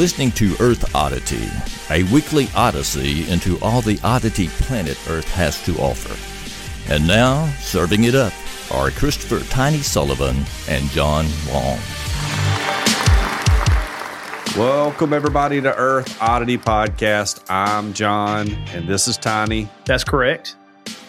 [0.00, 1.46] listening to Earth Oddity,
[1.90, 6.16] a weekly odyssey into all the oddity planet Earth has to offer.
[6.90, 8.32] And now, serving it up
[8.72, 10.38] are Christopher Tiny Sullivan
[10.70, 11.78] and John Long.
[14.56, 17.44] Welcome, everybody, to Earth Oddity Podcast.
[17.50, 19.68] I'm John, and this is Tiny.
[19.84, 20.56] That's correct.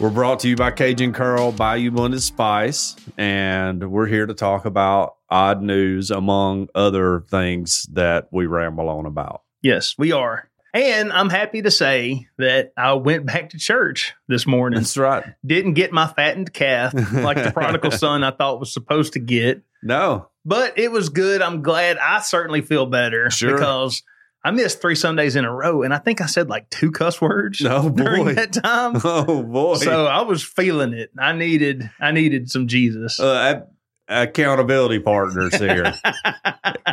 [0.02, 4.66] We're brought to you by Cajun Curl, Bayou Blended Spice, and we're here to talk
[4.66, 9.42] about odd news, among other things that we ramble on about.
[9.62, 10.50] Yes, we are.
[10.74, 14.80] And I'm happy to say that I went back to church this morning.
[14.80, 15.24] That's right.
[15.46, 19.64] Didn't get my fattened calf like the prodigal son I thought was supposed to get,
[19.84, 21.42] No, but it was good.
[21.42, 21.98] I'm glad.
[21.98, 23.54] I certainly feel better Sure.
[23.54, 24.02] because
[24.46, 27.20] I missed three Sundays in a row, and I think I said like two cuss
[27.22, 28.34] words Oh, during boy.
[28.36, 28.94] that time.
[29.04, 29.76] oh boy.
[29.76, 31.12] So I was feeling it.
[31.20, 33.20] I needed, I needed some Jesus.
[33.20, 33.64] uh,
[34.12, 35.94] accountability partners here.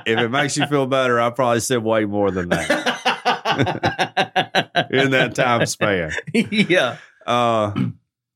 [0.06, 2.68] if it makes you feel better, I probably said way more than that
[4.90, 6.12] in that time span.
[6.32, 6.96] yeah.
[7.26, 7.72] Uh,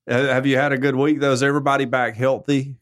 [0.07, 1.21] have you had a good week?
[1.21, 1.33] though?
[1.33, 2.77] Is everybody back healthy?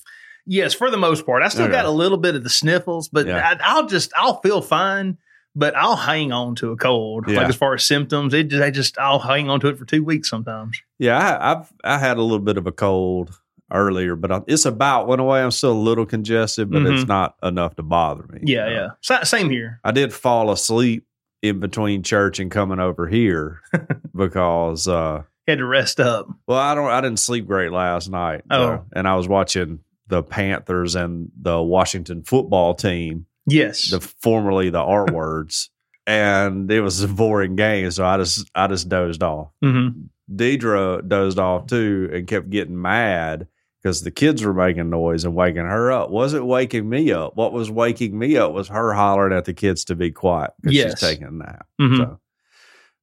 [0.47, 1.43] Yes, for the most part.
[1.43, 1.73] I still Okay.
[1.73, 3.57] got a little bit of the sniffles, but Yeah.
[3.61, 5.19] I, I'll just I'll feel fine.
[5.57, 7.25] But I'll hang on to a cold.
[7.29, 7.39] Yeah.
[7.39, 9.85] Like as far as symptoms, it just, I just I'll hang on to it for
[9.85, 10.81] two weeks sometimes.
[10.99, 13.37] Yeah, I, I've I had a little bit of a cold
[13.73, 15.43] earlier, but it's about went away.
[15.43, 17.09] I'm still a little congested, but it's Mhm.
[17.09, 18.41] not enough to bother me.
[18.43, 18.81] Yeah, you know?
[18.83, 18.89] yeah.
[19.03, 19.81] Sa- same here.
[19.85, 21.05] I did fall asleep
[21.43, 23.61] in between church and coming over here
[24.15, 26.29] because uh Had to rest up.
[26.47, 28.43] well I don't I didn't sleep great last night.
[28.51, 28.59] Oh.
[28.77, 33.91] so- and I was watching the Panthers and the Washington football team, Yes.
[33.91, 35.71] the formerly the art words.
[36.07, 39.49] And it was a boring game, so I just I just dozed off.
[39.63, 39.89] hmm
[40.33, 43.49] Deidre dozed off too and kept getting mad
[43.83, 46.11] because the kids were making noise and waking her up.
[46.11, 47.37] Wasn't waking me up.
[47.37, 50.77] What was waking me up was her hollering at the kids to be quiet because
[50.77, 50.91] Yes.
[50.93, 51.67] she's taking a nap.
[51.81, 52.21] hmm So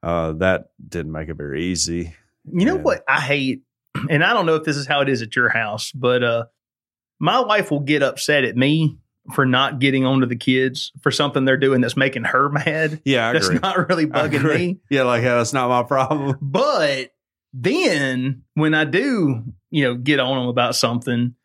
[0.03, 2.13] uh, that didn't make it very easy.
[2.51, 3.63] You know what I hate,
[4.09, 6.45] and I don't know if this is how it is at your house, but uh,
[7.19, 8.97] my wife will get upset at me
[9.33, 13.01] for not getting onto the kids for something they're doing that's making her mad.
[13.03, 13.59] Yeah, I That's agree.
[13.61, 14.79] not really bugging me.
[14.89, 16.37] Yeah, like yeah, that's not my problem.
[16.41, 17.11] But
[17.53, 21.35] then when I do, you know, get on them about something,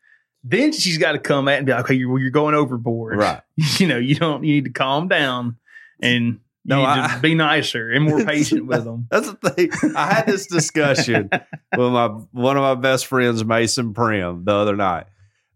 [0.43, 3.17] then she's got to come at and be like, okay, you're, you're going overboard.
[3.17, 3.41] Right.
[3.79, 5.57] You know, you don't, you need to calm down
[6.01, 9.07] and you No, I- be nicer and more patient with them.
[9.11, 9.71] That's the thing.
[9.95, 11.29] I had this discussion
[11.77, 15.05] with my one of my best friends, Mason Prim, the other night.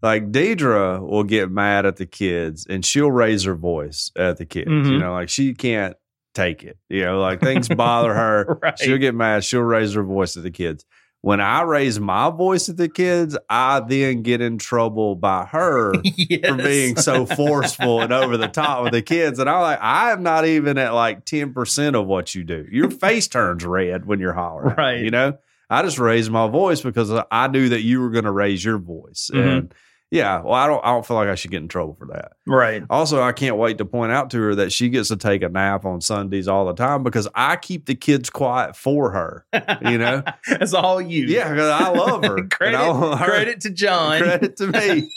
[0.02, 4.46] Like Deidre will get mad at the kids and she'll raise her voice at the
[4.46, 4.68] kids.
[4.69, 5.00] You Mhm.
[5.00, 5.97] know, like she can't
[6.37, 6.77] take it.
[6.89, 8.59] You know, like things bother her.
[8.61, 8.77] Right.
[8.79, 9.43] She'll get mad.
[9.43, 10.85] She'll raise her voice at the kids.
[11.21, 15.93] When I raise my voice at the kids, I then get in trouble by her
[16.03, 16.47] yes.
[16.49, 19.39] for being so forceful and over the top with the kids.
[19.39, 22.65] And I'm like, I am not even at like 10% of what you do.
[22.71, 24.75] Your face turns red when you're hollering.
[24.77, 24.99] Right.
[24.99, 25.37] you know,
[25.69, 28.77] I just raised my voice because I knew that you were going to raise your
[28.77, 29.29] voice.
[29.33, 29.57] Mhm.
[29.57, 29.73] And
[30.09, 32.34] yeah, well, I don't, I don't feel like I should get in trouble for that.
[32.45, 32.84] Right.
[32.90, 35.50] Also, I can't wait to point out to her that she gets to take a
[35.50, 39.46] nap on Sundays all the time because I keep the kids quiet for her.
[39.84, 40.23] You know?
[40.47, 41.25] That's all you.
[41.25, 42.47] yeah, because I love her.
[42.50, 44.22] Credit, I her- credit to John.
[44.22, 45.09] Credit to me.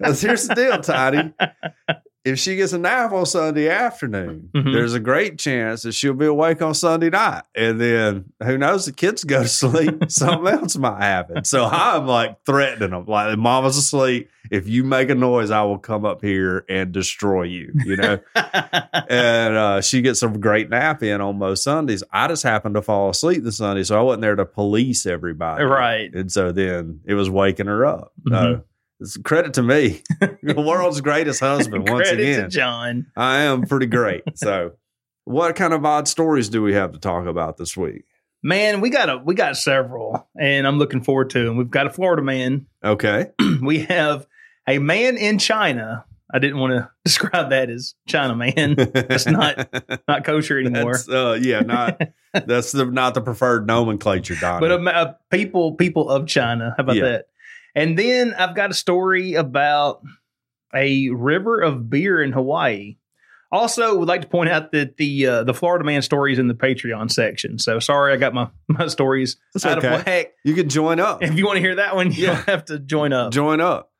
[0.00, 1.32] here's the deal, Tiny.
[2.28, 4.72] If she gets a nap on Sunday afternoon, Mhm.
[4.72, 7.42] there's a great chance that she'll be awake on Sunday night.
[7.54, 11.44] And then who knows, the kids go to sleep, something else might happen.
[11.44, 14.28] So I'm like threatening them, like, mama's asleep.
[14.50, 18.18] If you make a noise, I will come up here and destroy you, you know?
[19.08, 22.02] and uh, she gets a great nap in on most Sundays.
[22.12, 25.64] I just happened to fall asleep this Sunday, so I wasn't there to police everybody.
[25.64, 26.12] Right.
[26.14, 28.12] And so then it was waking her up.
[28.26, 28.30] Mhm.
[28.32, 28.62] No,
[29.00, 31.88] it's credit to me, the world's greatest husband.
[31.88, 33.06] Once credit again, John.
[33.16, 34.22] I am pretty great.
[34.34, 34.72] So,
[35.24, 38.04] what kind of odd stories do we have to talk about this week?
[38.42, 41.56] Man, we got a we got several, and I'm looking forward to them.
[41.56, 42.66] We've got a Florida man.
[42.84, 43.26] Okay,
[43.62, 44.26] we have
[44.66, 46.04] a man in China.
[46.32, 48.74] I didn't want to describe that as China man.
[48.76, 49.68] That's not
[50.08, 50.92] not kosher anymore.
[50.92, 52.00] That's, uh, yeah, not
[52.46, 54.60] that's the, not the preferred nomenclature, Don.
[54.60, 56.74] but um, uh, people people of China.
[56.76, 57.04] How about Yeah.
[57.04, 57.26] that?
[57.74, 60.02] And then I've got a story about
[60.74, 62.96] a river of beer in Hawaii.
[63.50, 66.48] Also, would like to point out that the uh, the Florida man story is in
[66.48, 67.58] the Patreon section.
[67.58, 69.94] So sorry, I got my my stories That's out okay.
[70.00, 70.26] of whack.
[70.44, 71.22] you can join up.
[71.22, 72.42] If you want to hear that one, you'll Yeah.
[72.46, 73.32] have to join up.
[73.32, 73.90] Join up.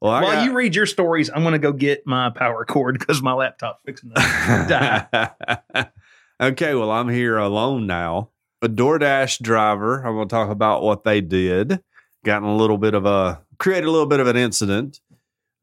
[0.00, 2.98] Well, While got- you read your stories, I'm going to go get my power cord
[2.98, 5.86] because my laptop's fixing to die.
[6.40, 8.30] okay, well, I'm here alone now.
[8.62, 9.98] A DoorDash driver.
[10.04, 11.80] I'm going to talk about what they did.
[12.24, 15.00] Gotten a little bit of a created a little bit of an incident.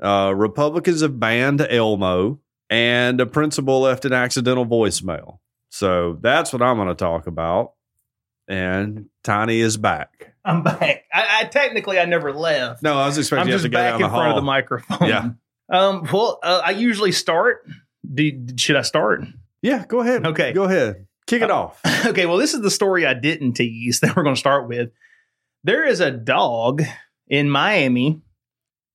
[0.01, 2.39] Uh, Republicans have banned Elmo
[2.69, 5.39] and a principal left an accidental voicemail.
[5.69, 7.74] So that's what I'm going to talk about.
[8.48, 10.33] And Tiny is back.
[10.45, 11.04] I'm back.
[11.13, 12.81] I, I technically I never left.
[12.81, 14.09] No, I was I'm expecting you to have just to go back down in the
[14.09, 15.07] front of the microphone.
[15.09, 15.30] Yeah.
[15.69, 16.07] Um.
[16.13, 17.68] Well, uh, I usually start.
[18.13, 19.25] Do, should I start?
[19.62, 20.25] yeah, go ahead.
[20.25, 20.54] Okay.
[20.54, 21.07] Go ahead.
[21.25, 21.81] Kick it Uh, off.
[22.06, 22.25] okay.
[22.25, 24.92] Well, this is the story I didn't tease that we're going to start with.
[25.67, 26.81] There is a dog
[27.27, 28.21] in Miami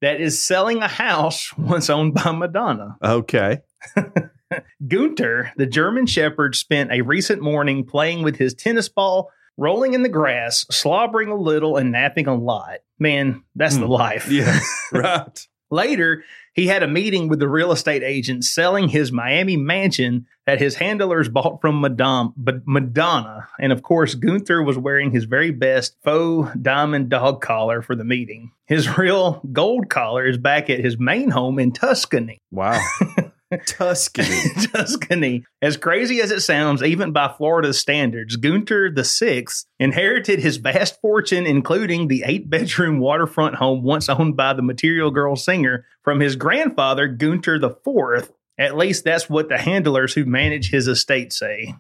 [0.01, 2.97] that is selling a house once owned by Madonna.
[3.05, 3.59] Okay.
[4.89, 10.03] Gunther, the German Shepherd, spent a recent morning playing with his tennis ball, rolling in
[10.03, 12.79] the grass, slobbering a little, and napping a lot.
[12.99, 13.93] Man, that's the Hmm.
[13.93, 14.31] life.
[14.31, 14.59] Yeah.
[14.93, 15.47] right.
[15.71, 20.61] Later, he had a meeting with the real estate agent selling his Miami mansion that
[20.61, 23.49] his handlers bought from Madame, but Madonna.
[23.59, 28.05] And of course, Gunther was wearing his very best faux diamond dog collar for the
[28.05, 28.51] meeting.
[28.67, 32.39] His real gold collar is back at his main home in Tuscany.
[32.51, 32.81] Wow.
[33.67, 34.41] Tuscany.
[34.73, 35.45] Tuscany.
[35.61, 41.01] As crazy as it sounds, even by Florida standards, Gunther the Sixth inherited his vast
[41.01, 46.37] fortune, including the eight-bedroom waterfront home once owned by the Material Girl singer, from his
[46.37, 48.33] grandfather Gunther the Fourth.
[48.59, 51.75] At least that's what the handlers who manage his estate say.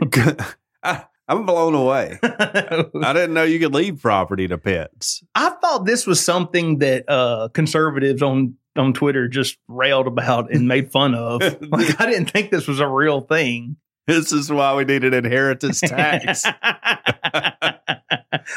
[0.82, 2.18] I, I'm blown away.
[2.22, 5.22] I didn't know you could leave property to pets.
[5.34, 10.66] I thought this was something that uh, conservatives on on Twitter just railed about and
[10.68, 11.40] made fun of.
[11.70, 13.76] like I didn't think this was a real thing.
[14.06, 16.42] This is why we need an inheritance tax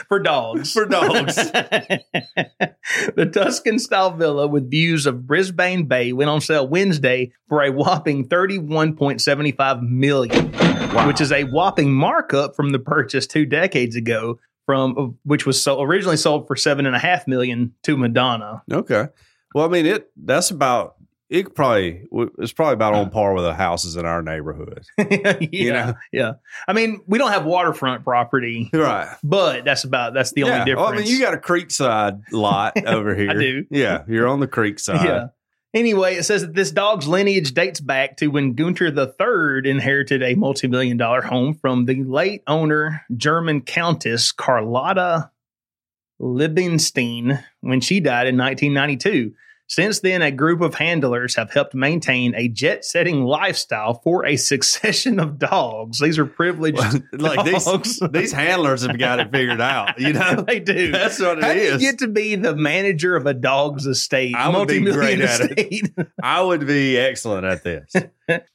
[0.09, 0.73] for dogs.
[0.73, 1.35] for dogs.
[3.15, 7.71] the Tuscan style villa with views of Biscayne Bay went on sale Wednesday for a
[7.71, 10.51] whopping 31.75 million,
[10.93, 11.07] Wow.
[11.07, 15.81] which is a whopping markup from the purchase two decades ago from which was so
[15.81, 18.63] originally sold for seven and a half million to Madonna.
[18.69, 19.05] Okay.
[19.57, 20.95] Well, I mean, it that's about
[21.29, 21.43] it.
[21.45, 22.03] could Probably
[22.37, 24.85] it's probably about on par with the houses in our neighborhood.
[25.09, 25.93] yeah, You know?
[26.11, 26.33] yeah.
[26.67, 29.13] I mean, we don't have waterfront property, Right.
[29.23, 30.47] but that's about that's the yeah.
[30.47, 30.85] only difference.
[30.85, 33.31] Well, I mean, you got a creekside lot over here.
[33.31, 33.65] I do.
[33.71, 35.03] Yeah, you're on the creek side.
[35.05, 35.27] Yeah.
[35.73, 40.35] Anyway, it says that this dog's lineage dates back to when Gunther III inherited a
[40.35, 45.29] multi-million dollar home from the late owner, German Countess Carlotta
[46.21, 49.33] Liebenstein, when she died in 1992.
[49.67, 55.19] Since then, a group of handlers have helped maintain a jet-setting lifestyle for a succession
[55.19, 55.99] of dogs.
[55.99, 57.99] These are privileged like these dogs.
[58.11, 59.99] these handlers have got it figured out.
[59.99, 60.91] You know, they do.
[60.91, 64.35] that's what it How do you get to be the manager of a dog's estate?
[64.35, 65.59] I would be great at it.
[65.59, 65.93] estate?
[66.23, 67.93] I would be excellent at this.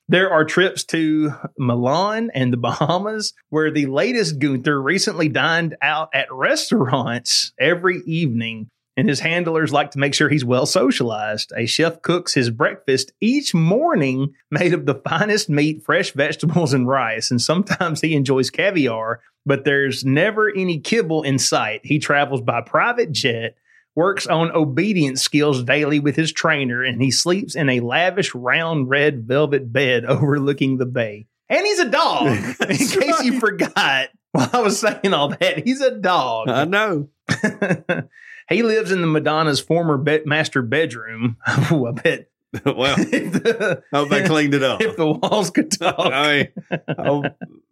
[0.08, 6.10] There are trips to Milan and the Bahamas, where the latest Gunther recently dined out
[6.12, 8.70] at restaurants every evening.
[8.96, 11.52] And his handlers like to make sure he's well socialized.
[11.56, 16.86] A chef cooks his breakfast each morning made of the finest meat, fresh vegetables, and
[16.86, 17.30] rice.
[17.30, 21.80] And sometimes he enjoys caviar, but there's never any kibble in sight.
[21.84, 23.56] He travels by private jet
[23.94, 28.88] works on obedience skills daily with his trainer, and he sleeps in a lavish round
[28.88, 31.26] red velvet bed overlooking the bay.
[31.48, 32.28] And he's a dog,
[32.60, 35.64] in case you forgot while I was saying all that.
[35.64, 36.48] He's a dog.
[36.48, 37.08] I know.
[38.48, 41.36] he lives in the Madonna's former be- master bedroom.
[41.72, 42.28] Ooh, I bet
[42.66, 44.82] well, the, I hope they cleaned it up.
[44.82, 45.98] if the walls could talk.
[45.98, 47.24] I mean, oh,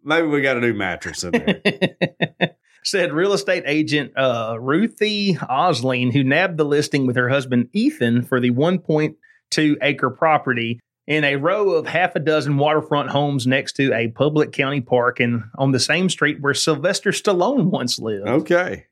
[0.03, 2.55] maybe we got a new mattress in there.
[2.83, 8.23] said real estate agent uh, Ruthie Osling, who nabbed the listing with her husband Ethan
[8.23, 13.73] for the 1.2 acre property in a row of half a dozen waterfront homes next
[13.73, 18.27] to a public county park and on the same street where Sylvester Stallone once lived.
[18.27, 18.87] Okay,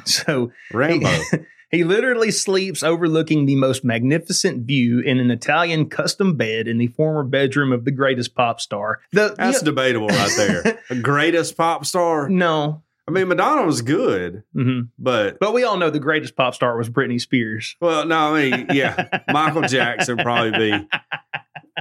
[0.06, 1.08] So Rambo.
[1.08, 1.38] he,
[1.78, 6.88] he literally sleeps overlooking the most magnificent view in an Italian custom bed in the
[6.88, 9.00] former bedroom of the greatest pop star.
[9.12, 10.80] The That's you debatable right there.
[10.88, 12.28] The greatest pop star.
[12.28, 12.82] no.
[13.08, 14.90] I mean, Madonna was good, Mhm.
[14.96, 17.74] but But we all know the greatest pop star was Britney Spears.
[17.80, 20.88] well, no, I mean, yeah, Michael Jackson probably be.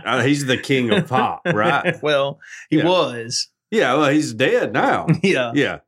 [0.04, 2.02] Uh, he's the king of pop, right?
[2.02, 2.40] well,
[2.72, 2.86] he Yeah.
[2.88, 3.50] was.
[3.70, 5.06] Yeah, well, he's dead now.
[5.22, 5.52] Yeah.
[5.54, 5.80] Yeah.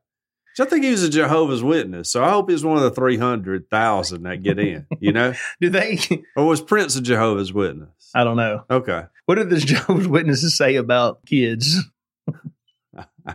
[0.54, 2.10] So I think he was a Jehovah's Witness.
[2.10, 5.32] So I hope he's one of the 300,000 that get in, you know?
[5.60, 5.98] Do they?
[6.36, 8.10] or was Prince a Jehovah's Witness?
[8.14, 8.64] I don't know.
[8.70, 9.04] Okay.
[9.26, 11.78] What did the Jehovah's Witnesses say about kids?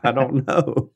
[0.03, 0.91] I don't know.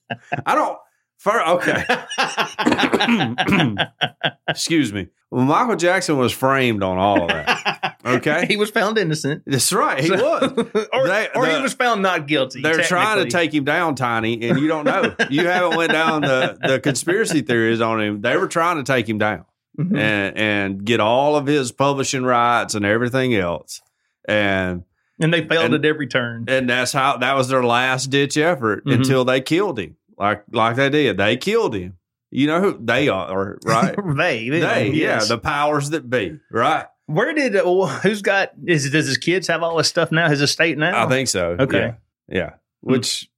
[0.45, 0.77] I don't.
[1.21, 1.83] For, okay.
[4.47, 5.07] Excuse me.
[5.29, 7.95] Well, Michael Jackson was framed on all of that.
[8.05, 8.45] Okay.
[8.49, 9.43] he was found innocent.
[9.45, 9.99] That's right.
[10.01, 10.87] He So- was.
[10.93, 12.61] or They- or he was found not guilty.
[12.61, 15.15] They're trying to take him down, Tiny, and you don't know.
[15.29, 18.21] You haven't went down the, the conspiracy theories on him.
[18.21, 19.45] They were trying to take him down.
[19.79, 19.97] Mhm.
[19.97, 23.81] and and get all of his publishing rights and everything else.
[24.27, 24.83] And
[25.17, 26.43] And they failed And- at every turn.
[26.49, 28.95] and that's how that was their last ditch effort Mhm.
[28.95, 29.95] until they killed him.
[30.21, 31.97] Like like they did, they killed him.
[32.29, 33.95] You know who they are, right?
[34.17, 36.85] they, they, they, yeah, the powers that be, right?
[37.07, 40.29] Where did uh, who's got is does his kids have all this stuff now?
[40.29, 41.05] His estate now?
[41.05, 41.57] I think so.
[41.59, 41.79] Okay.
[41.79, 41.93] Yeah.
[42.29, 42.49] yeah.
[42.81, 43.29] Which,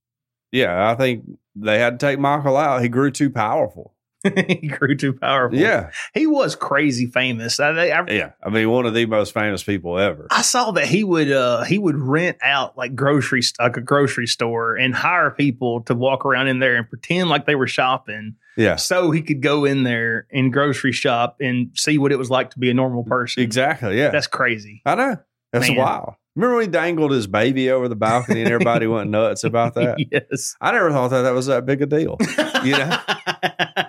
[0.52, 1.24] yeah, I think
[1.56, 2.82] they had to take Michael out.
[2.82, 3.94] He grew too powerful.
[4.48, 5.58] he grew too powerful.
[5.58, 5.92] Yeah.
[6.14, 7.60] he was crazy famous.
[7.60, 8.32] I, I, Yeah.
[8.44, 10.28] I mean, one of the most famous people ever.
[10.32, 14.28] I saw that he would uh he would rent out like grocery like a grocery
[14.28, 18.36] store and hire people to walk around in there and pretend like they were shopping
[18.56, 18.78] Yeah.
[18.78, 22.52] so he could go in there and grocery shop and see what it was like
[22.52, 23.44] to be a normal person.
[23.44, 23.98] Exactly.
[23.98, 24.10] Yeah.
[24.10, 24.82] That's crazy.
[24.86, 25.18] I know.
[25.52, 25.78] That's Man.
[25.78, 26.14] wild.
[26.36, 30.04] Remember when he dangled his baby over the balcony and everybody went nuts about that?
[30.12, 30.56] yes.
[30.60, 32.18] I never thought that that was that big a deal.
[32.64, 32.98] You know?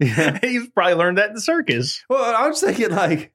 [0.00, 0.38] Yeah.
[0.42, 2.04] He's probably learned that in the circus.
[2.08, 3.32] Well, I was thinking like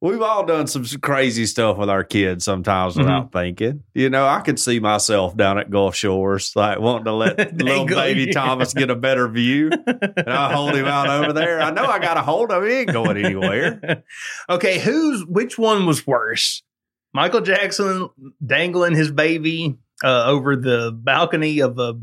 [0.00, 3.02] we've all done some crazy stuff with our kids sometimes Mm-hmm.
[3.02, 3.82] without thinking.
[3.94, 7.86] You know, I could see myself down at Gulf Shores, like wanting to let little
[7.86, 8.32] baby yeah.
[8.32, 9.70] Thomas get a better view.
[9.86, 11.60] And I hold him out over there.
[11.60, 12.70] I know I got a hold of him.
[12.70, 14.02] He ain't going anywhere.
[14.48, 16.62] okay, who's which one was worse?
[17.12, 18.08] Michael Jackson
[18.44, 21.94] dangling his baby uh, over the balcony of a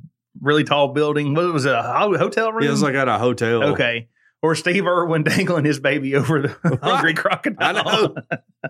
[0.42, 1.34] really tall building.
[1.34, 1.74] What was it?
[1.74, 2.64] A hotel room?
[2.64, 3.64] It was like at a hotel.
[3.72, 4.10] okay.
[4.42, 7.78] Or Steve Irwin dangling his baby over the hungry crocodile.
[7.78, 8.16] I know.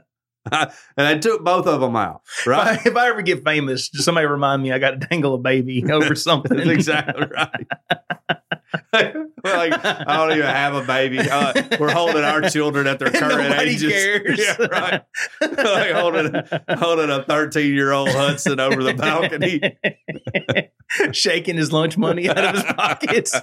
[0.97, 2.21] and I took both of them out.
[2.39, 2.79] If Right.
[2.79, 5.37] I, if I ever get famous, just somebody remind me I got to dangle a
[5.37, 6.57] baby over something.
[6.59, 7.67] Exactly right.
[9.43, 11.19] like, I don't even have a baby.
[11.19, 13.91] Uh, we're holding our children at their current Nobody ages.
[13.93, 14.39] cares.
[14.39, 15.01] Yeah, right.
[15.41, 16.33] like holding,
[16.77, 19.61] holding a 13 year old Hudson over the balcony.
[21.13, 23.35] Shaking his lunch money out of his pockets.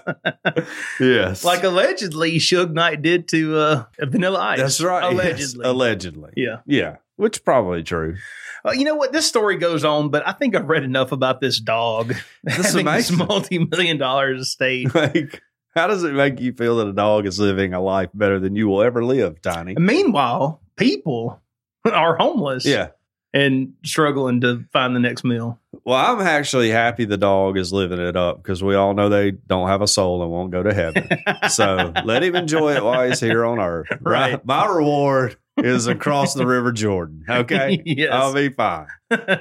[1.00, 1.44] Yes.
[1.44, 4.58] like allegedly Suge Knight did to uh, Vanilla Ice.
[4.58, 5.14] that's right.
[5.14, 5.54] yes.
[5.62, 6.32] Allegedly.
[6.36, 6.60] Yeah.
[6.66, 6.93] yeah.
[6.94, 7.00] Yeah.
[7.16, 8.16] Which probably true.
[8.64, 9.12] Well, you know what?
[9.12, 13.18] This story goes on, but I think I've read enough about this dog this amazing.
[13.18, 14.88] multi-million dollar estate.
[14.94, 15.42] Like,
[15.76, 18.54] how does it make you feel that a dog is living a life better than
[18.56, 19.74] you will ever live, Tiny?
[19.78, 21.42] Meanwhile, people
[21.84, 22.88] are homeless Yeah.
[23.34, 25.58] And struggling to find the next meal.
[25.84, 29.32] Well, I'm actually happy the dog is living it up because we all know they
[29.32, 31.08] don't have a soul and won't go to heaven.
[31.50, 33.88] so let him enjoy it while he's here on earth.
[34.00, 34.34] Right.
[34.34, 34.44] Right.
[34.46, 37.24] My reward is across the River Jordan.
[37.28, 37.82] Okay.
[37.84, 38.12] Yes.
[38.12, 38.86] I'll be fine.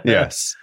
[0.04, 0.56] Yes.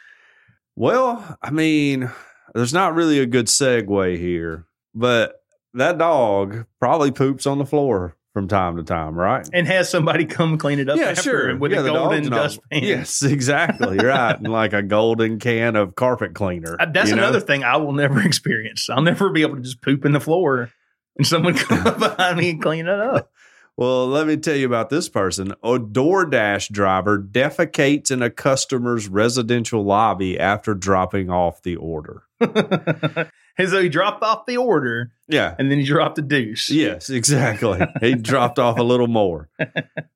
[0.75, 2.10] well, I mean,
[2.54, 5.42] there's not really a good segue here, but
[5.75, 9.49] that dog probably poops on the floor from time to time, right?
[9.52, 11.56] and has somebody come clean it up yeah, sure.
[11.56, 12.82] with yeah, a golden dustpan.
[12.84, 13.99] Yes, exactly.
[13.99, 14.37] right.
[14.38, 16.76] And like a golden can of carpet cleaner.
[16.78, 17.22] Uh, That's you know?
[17.22, 18.88] another thing I will never experience.
[18.88, 20.70] I'll never be able to just poop in the floor
[21.16, 23.30] and someone come up behind me and clean it up.
[23.76, 25.52] Well, let me tell you about this person.
[25.62, 32.25] A DoorDash driver defecates in a customer's residential lobby after dropping off the order.
[33.59, 35.54] and so he dropped off the order Yeah.
[35.59, 36.70] and then he dropped the deuce.
[36.70, 37.80] Yes, exactly.
[38.00, 39.49] he dropped off a little more.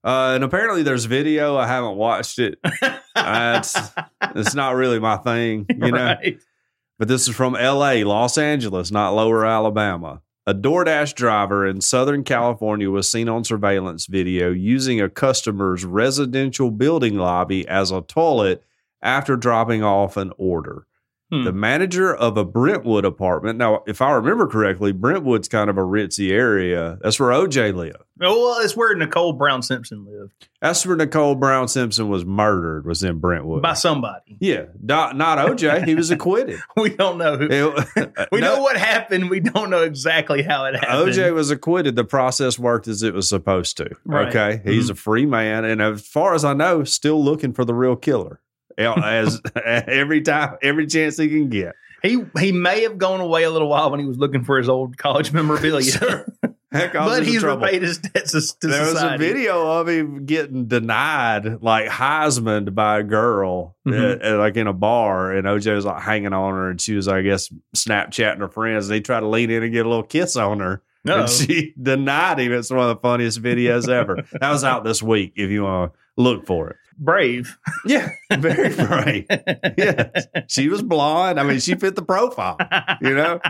[0.06, 1.56] Uh, and apparently there's video.
[1.56, 2.58] I haven't watched it.
[3.16, 3.74] Uh, it's,
[4.36, 6.14] it's not really my thing, you know.
[6.22, 6.38] Right.
[6.98, 10.20] But this is from LA, Los Angeles, not lower Alabama.
[10.46, 16.70] A DoorDash driver in Southern California was seen on surveillance video using a customer's residential
[16.70, 18.62] building lobby as a toilet
[19.00, 20.86] after dropping off an order.
[21.34, 21.44] Hmm.
[21.44, 23.58] The manager of a Brentwood apartment.
[23.58, 26.98] Now, if I remember correctly, Brentwood's kind of a ritzy area.
[27.02, 27.96] That's where OJ lived.
[28.20, 32.86] Oh, well, it's where Nicole Brown Simpson lived That's where Nicole Brown Simpson was murdered,
[32.86, 33.60] was in Brentwood.
[33.62, 34.36] by somebody.
[34.38, 35.84] yeah, not, not OJ.
[35.84, 36.60] He was acquitted.
[36.76, 37.48] We don't know who.
[37.50, 39.30] It- we no- know what happened.
[39.30, 41.12] We don't know exactly how it happened.
[41.12, 41.96] OJ was acquitted.
[41.96, 43.90] The process worked as it was supposed to.
[44.04, 44.28] Right.
[44.28, 44.60] Okay.
[44.64, 45.64] He's a free man.
[45.64, 48.40] And as far as I know, still looking for the real killer.
[48.78, 51.74] As every time, every chance he can get.
[52.02, 54.68] He he may have gone away a little while when he was looking for his
[54.68, 56.26] old college memorabilia,
[56.70, 57.64] Heck, but he's trouble.
[57.64, 62.98] repaid his debts to There was a video of him getting denied, like Heisman by
[62.98, 66.70] a girl, uh, uh, like in a bar, and OJ was like hanging on her,
[66.70, 68.88] and she was, I guess, Snapchatting her friends.
[68.88, 71.30] And he tried to lean in and get a little kiss on her, No, and
[71.30, 72.52] she denied him.
[72.52, 74.26] It's one of the funniest videos ever.
[74.32, 75.32] that was out this week.
[75.36, 77.58] If you want to look for it, brave.
[77.84, 78.08] yeah,
[78.38, 79.26] very brave.
[79.76, 81.38] Yes, she was blonde.
[81.38, 82.58] I mean, she fit the profile.
[83.00, 83.40] You know.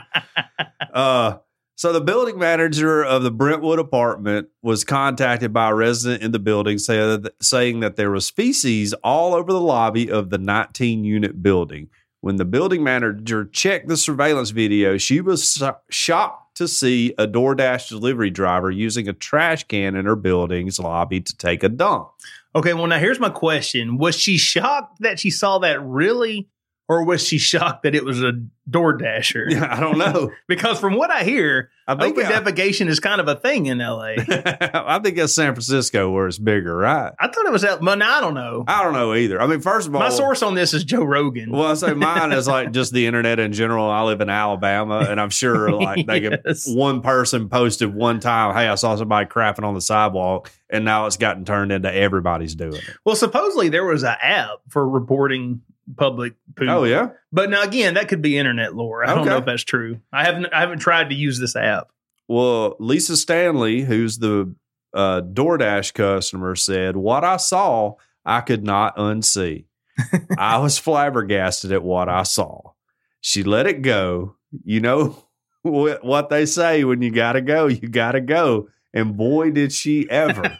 [0.92, 1.38] Uh,
[1.76, 6.38] so the building manager of the Brentwood apartment was contacted by a resident in the
[6.38, 11.42] building that, saying that there was feces all over the lobby of the 19 unit
[11.42, 11.90] building.
[12.20, 17.88] When the building manager checked the surveillance video, she was shocked to see a DoorDash
[17.88, 22.08] delivery driver using a trash can in her building's lobby to take a dump.
[22.56, 23.98] Okay, well, now here's my question.
[23.98, 26.48] Was she shocked that she saw that really?
[26.86, 28.32] Or was she shocked that it was a
[28.68, 29.46] door dasher?
[29.48, 30.30] Yeah, I don't know.
[30.46, 33.64] Because from what I hear, I think open I, defecation is kind of a thing
[33.66, 34.14] in LA.
[34.18, 37.12] I think it's San Francisco where it's bigger, right?
[37.18, 38.64] I thought it was out, but now I don't know.
[38.68, 39.40] I don't know either.
[39.40, 41.50] I mean, first of all, My source on this is Joe Rogan.
[41.50, 43.88] Well, I say mine is like just the internet in general.
[43.88, 46.68] I live in Alabama, and I'm sure like they could, Yes.
[46.68, 51.06] one person posted one time, "Hey, I saw somebody crapping on the sidewalk," and now
[51.06, 52.96] it's gotten turned into everybody's doing it.
[53.04, 55.62] Well, supposedly there was an app for reporting
[55.96, 56.68] public poop.
[56.68, 59.08] Oh yeah, But now again, that could be internet lore.
[59.08, 60.00] I don't know if that's true.
[60.12, 61.88] I haven't I haven't tried to use this app.
[62.28, 64.54] Well, Lisa Stanley, who's the
[64.94, 69.66] uh, DoorDash customer, said, What I saw, I could not unsee.
[70.38, 72.72] I was flabbergasted at what I saw.
[73.20, 74.36] She let it go.
[74.64, 75.24] You know
[75.62, 78.68] what, what they say when you got to go, you got to go.
[78.92, 80.42] And boy, did she ever.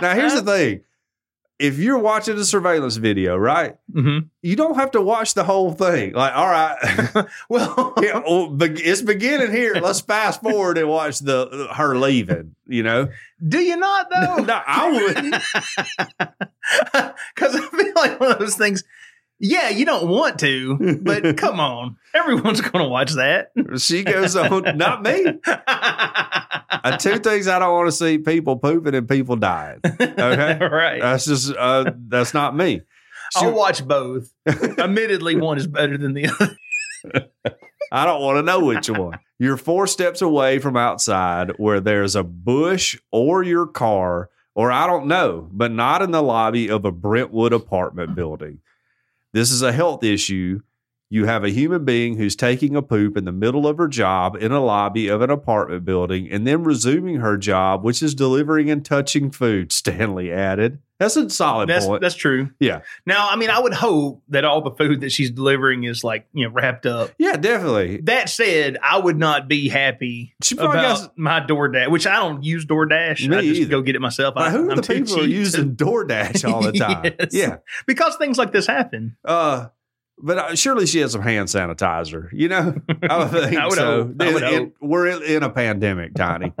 [0.00, 0.84] now, here's the thing
[1.62, 3.76] if you're watching a surveillance video, right?
[3.94, 4.28] Mhm.
[4.42, 6.12] You don't have to watch the whole thing.
[6.12, 6.76] Like, all right,
[7.48, 9.74] Well, yeah, well, be- it's beginning here.
[9.74, 12.54] Let's fast forward and watch the her leaving.
[12.66, 13.08] You know,
[13.46, 14.36] do you not though?
[14.44, 15.42] no, I wouldn't.
[17.34, 18.84] Because I feel like one of those things.
[19.44, 23.50] Yeah, you don't want to, but come on, everyone's going to watch that.
[23.76, 24.78] She goes on.
[24.78, 25.40] Not me.
[25.44, 29.80] Uh, two things I don't want to see: people pooping and people dying.
[29.84, 31.00] Okay, right.
[31.02, 32.82] that's just uh, that's not me.
[33.36, 34.32] She- I'll watch both.
[34.46, 37.28] Admittedly, one is better than the other.
[37.90, 39.18] I don't want to know which one.
[39.40, 44.86] You're four steps away from outside where there's a bush or your car, or I
[44.86, 48.60] don't know, but not in the lobby of a Brentwood apartment building.
[49.32, 50.60] This is a health issue.
[51.12, 54.34] You have a human being who's taking a poop in the middle of her job
[54.34, 58.70] in a lobby of an apartment building and then resuming her job, which is delivering
[58.70, 60.78] and touching food, Stanley added.
[60.98, 62.00] That's a solid That's point.
[62.00, 62.48] that's true.
[62.60, 62.80] Yeah.
[63.04, 66.26] Now, I mean, I would hope that all the food that she's delivering is like
[66.32, 67.10] you know wrapped up.
[67.18, 67.98] yeah, definitely.
[68.04, 72.42] That said, I would not be happy She about got my DoorDash, which I don't
[72.42, 73.28] use DoorDash.
[73.28, 73.70] Me I just either.
[73.70, 74.34] go get it myself.
[74.38, 77.12] I, who are I'm the people are using DoorDash all the time?
[77.18, 77.34] Yes.
[77.34, 77.56] Yeah.
[77.86, 79.16] because things like this happen.
[79.24, 79.66] Uh,
[80.22, 82.74] but uh, surely she has some hand sanitizer, you know?
[83.10, 84.14] I would think I would so.
[84.20, 84.74] I would It- hope.
[84.80, 86.52] we're in, in a pandemic, Tiny.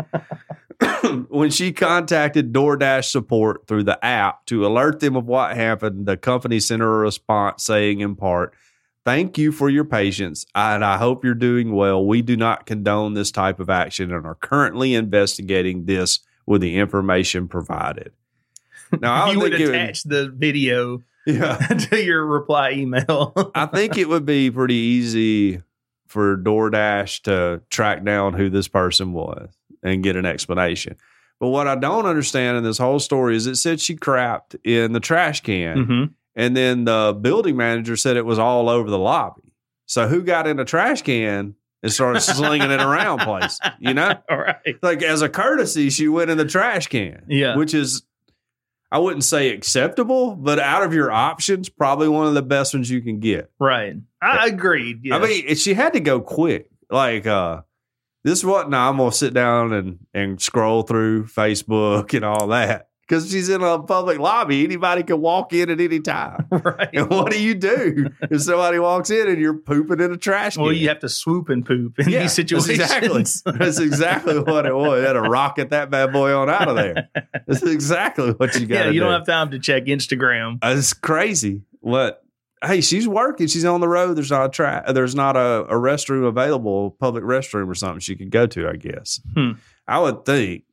[1.28, 6.16] when she contacted DoorDash support through the app to alert them of what happened, the
[6.16, 8.54] company sent her a response saying, in part,
[9.04, 12.06] Thank you for your patience, and I hope you're doing well.
[12.06, 16.76] We do not condone this type of action and are currently investigating this with the
[16.76, 18.12] information provided.
[19.00, 21.56] Now, I you would think it attach the video yeah.
[21.90, 23.32] to your reply email.
[23.54, 25.62] I think it would be pretty easy
[26.06, 29.48] for DoorDash to track down who this person was
[29.82, 30.96] and get an explanation.
[31.40, 34.92] But what I don't understand in this whole story is it said she crapped in
[34.92, 36.04] the trash can, hmm
[36.34, 39.52] and then the building manager said it was all over the lobby.
[39.84, 43.58] So who got in a trash can and started slinging it around place?
[43.78, 44.56] You know, All right.
[44.80, 47.24] like as a courtesy, she went in the trash can.
[47.28, 47.56] Yeah.
[47.56, 48.02] which is.
[48.92, 52.90] I wouldn't say acceptable, but out of your options, probably one of the best ones
[52.90, 53.50] you can get.
[53.58, 53.96] Right.
[54.20, 55.00] I agreed.
[55.02, 55.18] Yes.
[55.18, 56.68] I mean, she had to go quick.
[56.90, 57.62] Like, uh,
[58.22, 62.90] this wasn't, I'm going to sit down and, and scroll through Facebook and all that.
[63.12, 64.64] Because she's in a public lobby.
[64.64, 66.46] Anybody can walk in at any time.
[66.50, 66.88] right.
[66.94, 70.54] And what do you do if somebody walks in and you're pooping in a trash
[70.54, 70.62] can?
[70.62, 72.70] Well, you have to swoop and poop in Yeah, these that's situations.
[72.80, 75.00] exactly, that's exactly what it was.
[75.02, 77.10] You had to rocket that bad boy on out of there.
[77.46, 79.00] That's exactly what you got yeah, you do.
[79.00, 80.58] don't have time to check Instagram.
[80.62, 81.60] Uh, It's crazy.
[81.80, 82.24] What?
[82.64, 83.46] Hey, she's working.
[83.46, 84.14] She's on the road.
[84.14, 88.16] There's not a tra- There's not a, a restroom available, public restroom or something she
[88.16, 88.68] could go to.
[88.70, 89.20] I guess.
[89.34, 89.50] Hmm.
[89.86, 90.64] I would think.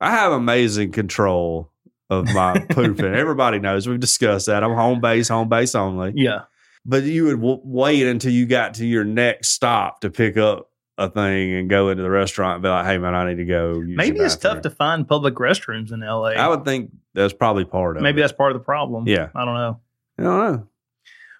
[0.00, 1.71] I have amazing control
[2.12, 3.14] of my pooping.
[3.14, 4.62] Everybody knows we've discussed that.
[4.62, 6.12] I'm home base, home base only.
[6.14, 6.42] Yeah.
[6.84, 10.68] But you would w- wait until you got to your next stop to pick up
[10.98, 13.44] a thing and go into the restaurant and be like, "Hey, man, I need to
[13.44, 16.30] go." Maybe it's tough to find public restrooms in LA.
[16.30, 18.04] I would think that's probably part of it.
[18.04, 18.24] Maybe it.
[18.24, 19.06] that's part of the problem.
[19.06, 19.28] Yeah.
[19.34, 19.80] I don't know.
[20.18, 20.68] I don't know.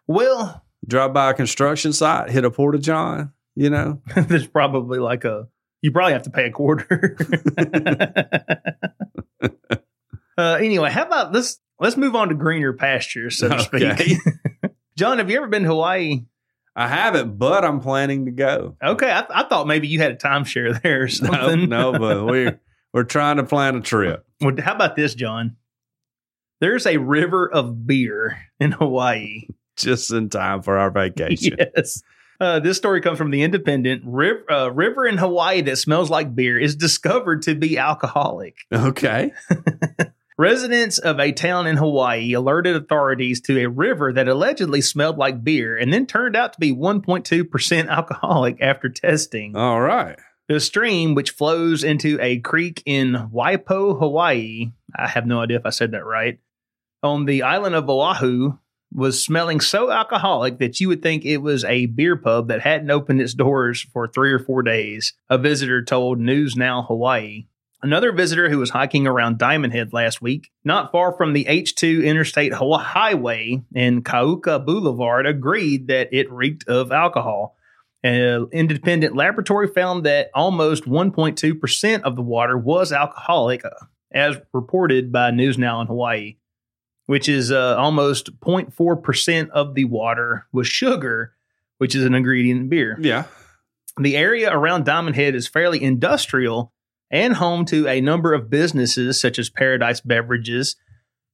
[0.07, 4.01] Well, drive by a construction site, hit a porta john, you know.
[4.17, 5.49] there's probably like a
[5.83, 7.17] you probably have to pay a quarter.
[10.39, 11.59] uh, anyway, how about this?
[11.81, 14.19] Let's move on to greener pastures, so to speak.
[14.97, 16.25] John, have you ever been to Hawaii?
[16.77, 18.77] I haven't, but I'm planning to go.
[18.83, 21.69] Okay, I, I thought maybe you had a timeshare there or No, something.
[21.69, 22.61] no, but we're
[22.93, 24.25] we're trying to plan a trip.
[24.41, 25.57] Well, how about this, John?
[26.61, 29.49] There's a river of beer in Hawaii.
[29.77, 31.57] Just in time for our vacation.
[31.59, 32.03] Yes.
[32.41, 34.03] Uh, this story comes from the Independent.
[34.05, 38.57] River, uh, river in Hawaii that smells like beer is discovered to be alcoholic.
[38.73, 39.33] Okay.
[40.39, 45.45] Residents of a town in Hawaii alerted authorities to a river that allegedly smelled like
[45.45, 49.55] beer and then turned out to be 1.2% alcoholic after testing.
[49.55, 50.19] All right.
[50.49, 55.67] The stream, which flows into a creek in Waipo, Hawaii, I have no idea if
[55.67, 56.41] I said that right,
[57.03, 58.59] on the island of Oahu,
[58.93, 62.91] was smelling so alcoholic that you would think it was a beer pub that hadn't
[62.91, 67.47] opened its doors for three or four days, a visitor told News Now Hawaii.
[67.83, 72.05] Another visitor who was hiking around Diamond Head last week, not far from the H2
[72.05, 77.57] Interstate Highway and Kauka Boulevard, agreed that it reeked of alcohol.
[78.05, 83.63] An independent laboratory found that almost 1.2% of the water was alcoholic,
[84.13, 86.37] as reported by News Now in Hawaii,
[87.07, 91.35] which is uh, almost 0.4% of the water was sugar,
[91.79, 92.97] which is an ingredient in beer.
[93.01, 93.25] Yeah.
[94.01, 96.73] The area around Diamond Head is fairly industrial
[97.13, 100.77] and home to a number of businesses such as Paradise Beverages,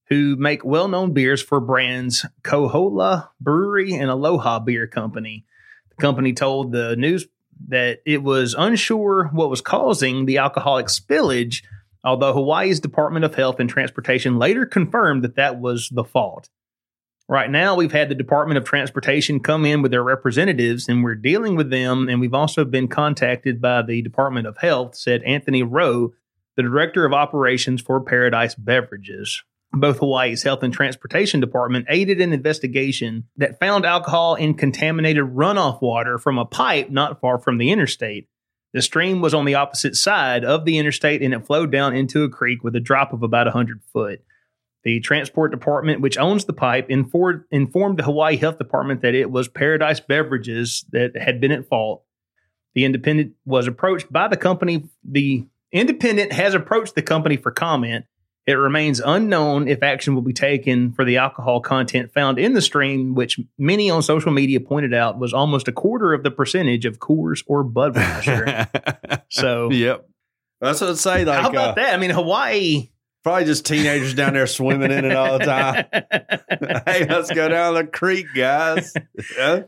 [0.08, 5.46] who make well known beers for brands Kohola Brewery and Aloha Beer Company.
[5.90, 7.26] The company told the news
[7.68, 11.62] that it was unsure what was causing the alcoholic spillage,
[12.04, 16.48] although Hawaii's Department of Health and Transportation later confirmed that that was the fault.
[17.30, 21.14] Right now, we've had the Department of Transportation come in with their representatives, and we're
[21.14, 22.08] dealing with them.
[22.08, 26.14] And we've also been contacted by the Department of Health, said Anthony Rowe,
[26.56, 29.42] the Director of Operations for Paradise Beverages.
[29.72, 35.82] Both Hawaii's Health and Transportation Department aided an investigation that found alcohol in contaminated runoff
[35.82, 38.26] water from a pipe not far from the interstate.
[38.72, 42.24] The stream was on the opposite side of the interstate and it flowed down into
[42.24, 44.22] a creek with a drop of about 100 foot.
[44.84, 49.30] The transport department, which owns the pipe, informed, informed the Hawaii Health Department that it
[49.30, 52.04] was Paradise Beverages that had been at fault.
[52.74, 54.88] The independent was approached by the company.
[55.04, 58.04] The independent has approached the company for comment.
[58.46, 62.62] It remains unknown if action will be taken for the alcohol content found in the
[62.62, 66.86] stream, which many on social media pointed out was almost a quarter of the percentage
[66.86, 69.20] of Coors or Budweiser.
[69.28, 70.08] so, yep.
[70.62, 71.26] That's what I'd say.
[71.26, 71.92] Like, how about uh, that?
[71.92, 72.88] I mean, Hawaii.
[73.28, 75.84] Probably just teenagers down there swimming in it all the time.
[76.86, 78.94] hey, let's go down the creek, guys.
[79.36, 79.64] Yeah.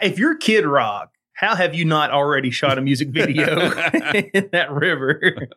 [0.00, 3.46] if you're Kid Rock, how have you not already shot a music video
[4.32, 5.48] in that river?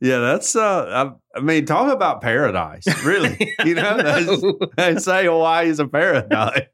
[0.00, 2.86] Yeah, that's uh I, I mean, talk about paradise.
[3.04, 3.52] Really.
[3.64, 4.40] You know, that's-
[4.76, 6.68] they say Hawaii is a paradise.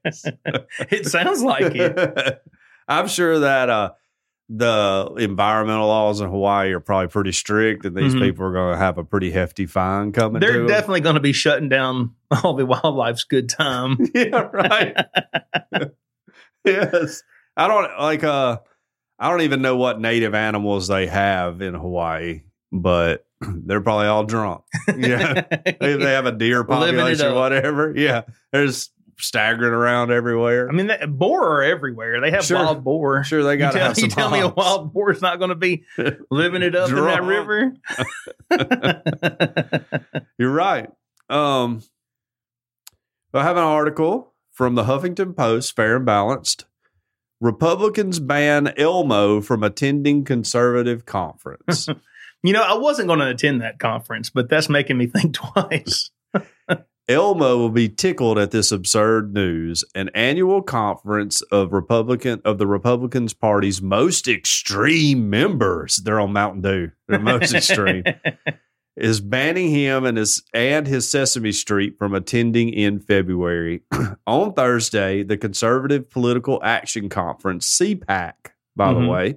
[0.91, 2.43] it sounds like it.
[2.87, 3.91] I'm sure that uh
[4.49, 8.21] the environmental laws in Hawaii are probably pretty strict, and these Mhm.
[8.21, 10.41] people are going to have a pretty hefty fine coming.
[10.41, 13.99] They're definitely going to be shutting down all the wildlife's good time.
[14.15, 14.97] yeah, right.
[16.65, 17.23] yes,
[17.57, 18.25] I don't like.
[18.25, 18.59] Uh,
[19.19, 24.25] I don't even know what native animals they have in Hawaii, but they're probably all
[24.25, 24.63] drunk.
[24.97, 25.43] Yeah,
[25.81, 27.93] they have a deer population, or whatever.
[27.97, 30.69] Yeah, they're just staggering around everywhere.
[30.69, 32.21] I mean, that, boar are everywhere.
[32.21, 32.59] They have Sure.
[32.59, 33.25] wild boar.
[33.25, 35.55] sure, they got to tell, you tell me a wild boar is not going to
[35.55, 35.85] be
[36.31, 37.73] living it up in that river?
[40.39, 40.91] You're right.
[41.29, 41.83] Um,
[43.35, 46.65] I have an article from the Huffington Post, Fair and Balanced.
[47.41, 51.87] Republicans ban Elmo from attending conservative conference.
[52.43, 56.11] you know, I wasn't going to attend that conference, but that's making me think twice.
[57.09, 59.85] Elmo will be tickled at this absurd news.
[59.95, 65.97] An annual conference of Republican of the Republicans Party's most extreme members.
[65.99, 66.91] They're on Mountain Dew.
[67.07, 68.03] They're most extreme.
[68.97, 73.83] is banning him and his and his Sesame Street from attending in February.
[74.27, 78.33] On Thursday, the Conservative Political Action Conference, CPAC,
[78.75, 79.09] by the Mhm.
[79.11, 79.35] way,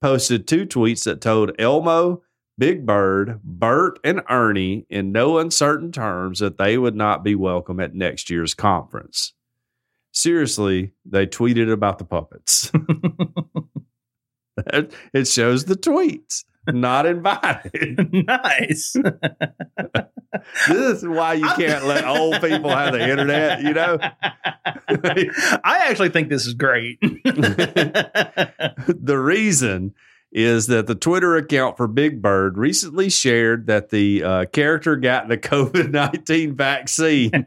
[0.00, 2.22] posted two tweets that told Elmo,
[2.58, 7.80] Big Bird, Bert, and Ernie in no uncertain terms that they would not be welcome
[7.80, 9.34] at next year's conference.
[10.12, 12.72] Seriously, they tweeted about the puppets.
[15.12, 16.44] it shows the tweets.
[16.66, 18.12] Not invited.
[18.26, 18.96] nice.
[20.68, 23.96] This is why you can't let old people have the internet, you know?
[25.64, 27.00] I actually think this is great.
[27.00, 29.94] the reason
[30.36, 35.28] is that the Twitter account for Big Bird recently shared that the uh, character got
[35.28, 37.32] the COVID 19 vaccine.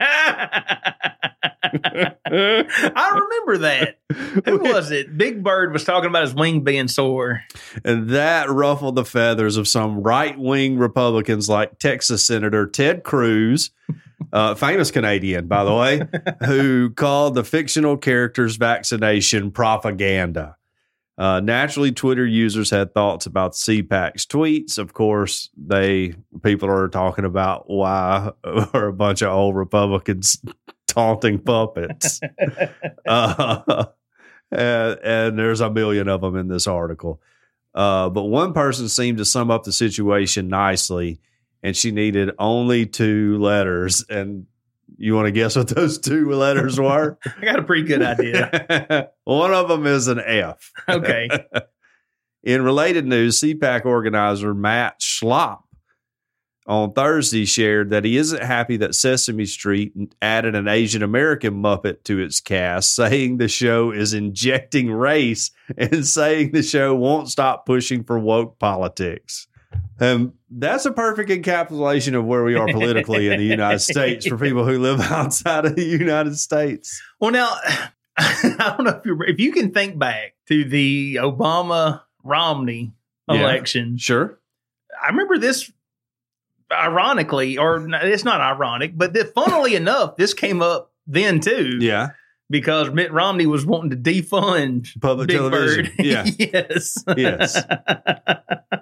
[1.62, 3.98] I remember that.
[4.44, 5.16] Who was it?
[5.16, 7.42] Big Bird was talking about his wing being sore.
[7.84, 13.70] And that ruffled the feathers of some right wing Republicans like Texas Senator Ted Cruz,
[14.32, 16.08] uh, famous Canadian, by the way,
[16.44, 20.56] who called the fictional character's vaccination propaganda.
[21.20, 24.78] Uh, naturally, Twitter users had thoughts about CPAC's tweets.
[24.78, 30.42] Of course, they people are talking about why are a bunch of old Republicans
[30.86, 32.22] taunting puppets,
[33.06, 33.84] uh,
[34.50, 37.20] and, and there's a million of them in this article.
[37.74, 41.20] Uh, but one person seemed to sum up the situation nicely,
[41.62, 44.06] and she needed only two letters.
[44.08, 44.46] And
[45.00, 47.18] you want to guess what those two letters were?
[47.40, 49.08] I got a pretty good idea.
[49.24, 50.70] One of them is an F.
[50.88, 51.28] Okay.
[52.42, 55.60] In related news, CPAC organizer Matt Schlapp
[56.66, 62.04] on Thursday shared that he isn't happy that Sesame Street added an Asian American Muppet
[62.04, 67.64] to its cast, saying the show is injecting race and saying the show won't stop
[67.64, 69.48] pushing for woke politics.
[70.00, 74.36] Um, that's a perfect encapsulation of where we are politically in the United States for
[74.38, 77.00] people who live outside of the United States.
[77.20, 77.48] Well, now
[78.16, 82.92] I don't know if you if you can think back to the Obama Romney
[83.30, 83.40] Yeah.
[83.40, 83.96] election.
[83.98, 84.38] Sure.
[85.02, 85.70] I remember this
[86.72, 91.78] ironically, or it's not ironic, but the, funnily enough, this came up then too.
[91.80, 92.10] Yeah.
[92.50, 95.84] Because Mitt Romney was wanting to defund Public Big television.
[95.86, 95.94] Bird.
[96.04, 96.24] Yeah.
[96.38, 97.02] yes.
[97.16, 97.62] Yes.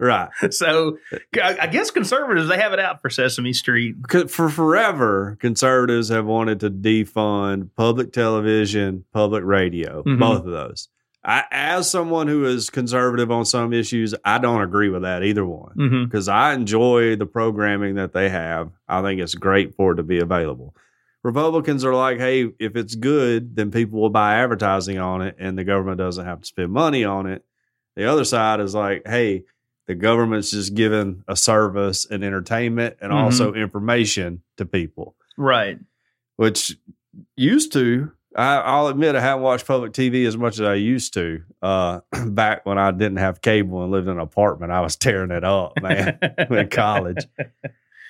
[0.00, 0.28] Right.
[0.50, 0.98] so
[1.42, 3.96] I guess conservatives they have it out for Sesame Street.
[4.28, 10.18] For forever, conservatives have wanted to defund public television, public radio, Mhm.
[10.18, 10.88] both of those.
[11.24, 15.44] I, as someone who is conservative on some issues, I don't agree with that either
[15.44, 16.04] one Mm-hmm.
[16.04, 18.70] because I enjoy the programming that they have.
[18.88, 20.74] I think it's great for it to be available.
[21.24, 25.59] Republicans are like, hey, if it's good, then people will buy advertising on it and
[25.59, 27.44] the government doesn't have to spend money on it.
[27.96, 29.44] The other side is like, hey,
[29.87, 33.16] the government's just giving a service and entertainment and Mhm.
[33.16, 35.78] also information to people, Right.
[36.37, 36.76] which
[37.37, 41.14] used to, I, I'll admit, I haven't watched public TV as much as I used
[41.14, 41.42] to.
[41.61, 45.33] Uh, back when I didn't have cable and lived in an apartment, I was tearing
[45.33, 46.18] it up, man
[46.50, 47.24] in college.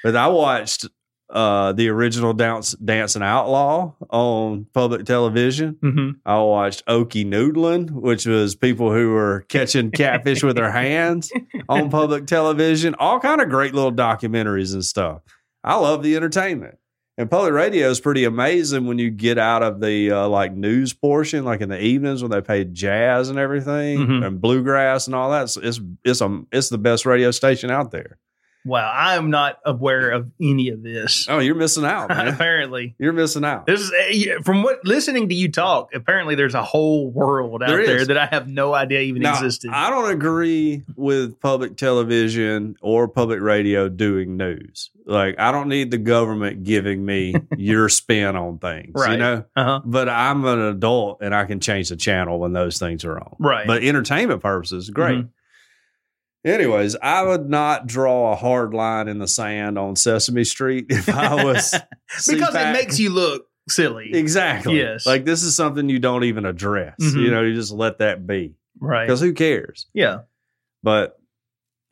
[0.04, 0.86] But I watched
[1.30, 5.76] uh, the original Dance Dancing Outlaw on public television.
[5.82, 11.30] hmm I watched Okie Noodling, which was people who were catching catfish with their hands
[11.68, 12.94] on public television.
[12.98, 15.22] All kind of great little documentaries and stuff.
[15.62, 16.78] I love the entertainment.
[17.18, 20.92] And public radio is pretty amazing when you get out of the uh, like news
[20.92, 24.24] portion, like in the evenings when they play jazz and everything Mhm.
[24.26, 25.42] and bluegrass and all that.
[25.42, 28.18] It's it's it's, a, it's the best radio station out there.
[28.68, 31.26] Wow, I am not aware of any of this.
[31.28, 33.66] Oh, you're missing out, apparently, You're missing out.
[33.66, 33.92] this is
[34.28, 35.94] uh, from what listening to you talk.
[35.94, 39.34] Apparently, there's a whole world out There there, that I have no idea even Now,
[39.34, 39.70] existed.
[39.72, 44.90] I don't agree with public television or public radio doing news.
[45.06, 49.44] Like, I don't need the government giving me your spin on things, you know?
[49.56, 49.80] uh-huh.
[49.84, 53.36] But I'm an adult and I can change the channel when those things are on.
[53.38, 53.66] Right.
[53.66, 55.20] But entertainment purposes, great.
[55.20, 55.28] Mhm.
[56.44, 61.08] Anyways, I would not draw a hard line in the sand on Sesame Street if
[61.08, 61.74] I was
[62.28, 64.10] because it makes you look silly.
[64.14, 65.04] exactly Yes.
[65.04, 66.94] like this is something you don't even address.
[67.00, 67.22] Mhm.
[67.22, 69.06] You know, you just let that be Right.
[69.06, 69.86] because who cares?
[69.92, 70.20] Yeah.
[70.84, 71.18] But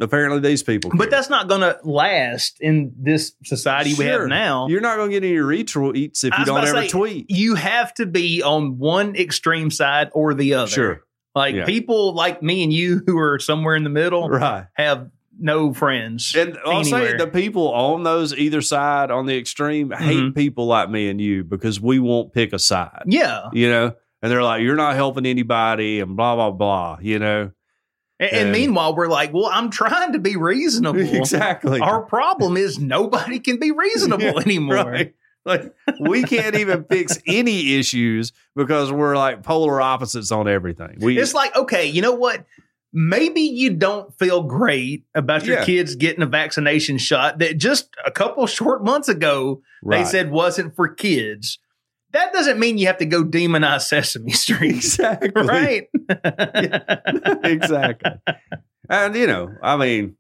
[0.00, 0.92] apparently, these people.
[0.94, 4.68] But that's not going to last in this society we have now.
[4.68, 7.26] You're not going to get any retweets if you don't ever say, tweet.
[7.30, 10.70] You have to be on one extreme side or the other.
[10.70, 11.00] Sure,
[11.36, 11.64] Like Yeah.
[11.66, 14.66] people like me and you who are somewhere in the middle right.
[14.74, 16.34] have no friends.
[16.36, 20.34] And I'll say the people on those either side on the extreme hate Mhm.
[20.34, 23.02] people like me and you because we won't pick a side.
[23.06, 23.50] yeah.
[23.52, 26.96] You know, and they're like, "You're not helping anybody," and blah blah blah.
[27.02, 27.50] You know,
[28.18, 31.00] And, and meanwhile, we're like, well, I'm trying to be reasonable.
[31.14, 31.80] exactly.
[31.80, 34.76] Our problem is nobody can be reasonable anymore.
[34.76, 35.14] Right.
[35.46, 40.98] Like we can't even fix any issues because we're like polar opposites on everything.
[41.00, 42.44] We It's like, okay, you know what?
[42.92, 45.64] Maybe you don't feel great about your Yeah.
[45.64, 49.98] kids getting a vaccination shot that just a couple short months ago right.
[49.98, 51.58] they said wasn't for kids.
[52.12, 55.88] That doesn't mean you have to go demonize Sesame Street, exactly right?
[57.44, 58.12] exactly.
[58.88, 60.16] And you know, I mean,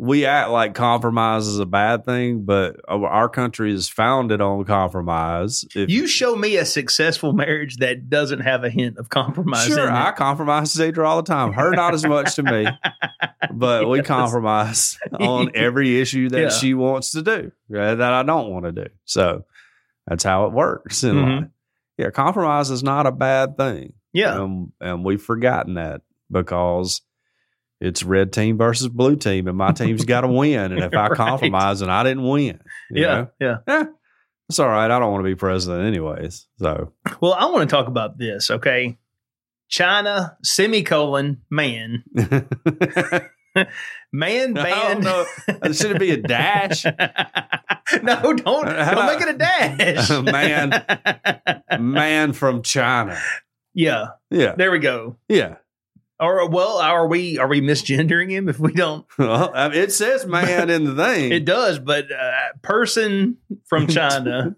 [0.00, 5.64] we act like compromise is a bad thing, but our country is founded on compromise.
[5.74, 9.90] If You show me a successful marriage that doesn't have a hint of compromise sure.
[9.90, 11.52] I compromise with Deidre all the time.
[11.52, 12.68] Her not as much to me,
[13.52, 16.48] but we compromise on every issue that Yeah.
[16.50, 18.86] she wants to do uh, that I don't want to do.
[19.04, 19.44] So
[20.06, 21.40] that's how it works in Mhm.
[21.40, 21.50] life.
[21.98, 23.94] Yeah, compromise is not a bad thing.
[24.12, 24.34] yeah.
[24.40, 27.02] Um, and we've forgotten that because
[27.80, 30.72] it's red team versus blue team, and my team's got to win.
[30.72, 31.16] And if I Right.
[31.16, 32.60] compromise and I didn't win,
[32.90, 33.06] you yeah.
[33.06, 33.28] know?
[33.40, 33.56] Yeah.
[33.68, 33.84] yeah,
[34.48, 34.90] It's all right.
[34.90, 36.46] I don't want to be president anyways.
[36.58, 38.98] So Well, I want to talk about this, okay?
[39.68, 42.02] China, semicolon, man.
[44.12, 45.02] Man I banned.
[45.04, 45.28] don't.
[45.48, 46.84] Uh, should it be a dash?
[46.84, 50.10] no, don't, uh, How don't make it a dash.
[51.70, 51.82] Man.
[51.92, 53.18] Man from China.
[53.74, 54.54] yeah, Yeah.
[54.56, 55.16] there we go.
[55.28, 55.56] Yeah.
[56.20, 59.06] Or well, are we are we misgendering him if we don't?
[59.18, 61.32] Well, I mean, it says man in the thing.
[61.32, 64.56] It does, but uh, person from China,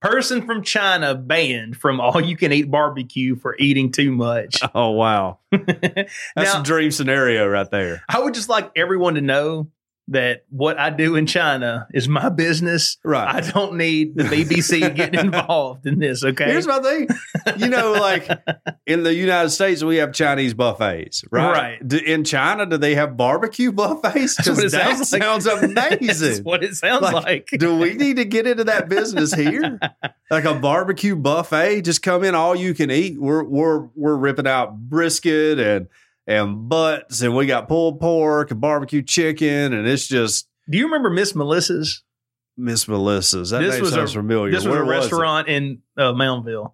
[0.00, 4.60] person from China banned from all you can eat barbecue for eating too much.
[4.74, 5.38] oh wow.
[5.50, 8.02] That's now, a dream scenario right there.
[8.08, 9.68] I would just like everyone to know
[10.08, 12.96] that what I do in China is my business.
[13.04, 13.26] Right.
[13.36, 16.22] I don't need the BBC getting involved in this.
[16.24, 16.44] Okay.
[16.44, 17.08] Here's my thing.
[17.56, 18.28] You know, like
[18.86, 21.50] in the United States, we have Chinese buffets, right?
[21.52, 21.88] Right.
[21.88, 24.36] Do, in China, do they have barbecue buffets?
[24.36, 25.22] Because that sounds like.
[25.22, 26.44] sounds That's amazing.
[26.44, 27.48] what it sounds Like, like.
[27.58, 29.80] do we need to get into that business here?
[30.30, 33.20] Like a barbecue buffet, just come in all you can eat.
[33.20, 35.88] We're we're we're ripping out brisket and
[36.26, 40.84] and butts, and we got pulled pork and barbecue chicken, and it's just Do you
[40.86, 42.02] remember Miss Melissa's?
[42.56, 43.50] Miss Melissa's.
[43.50, 44.50] That This name was a- sounds familiar.
[44.52, 44.90] This was Where a it?
[44.90, 46.72] restaurant in uh, Mountville.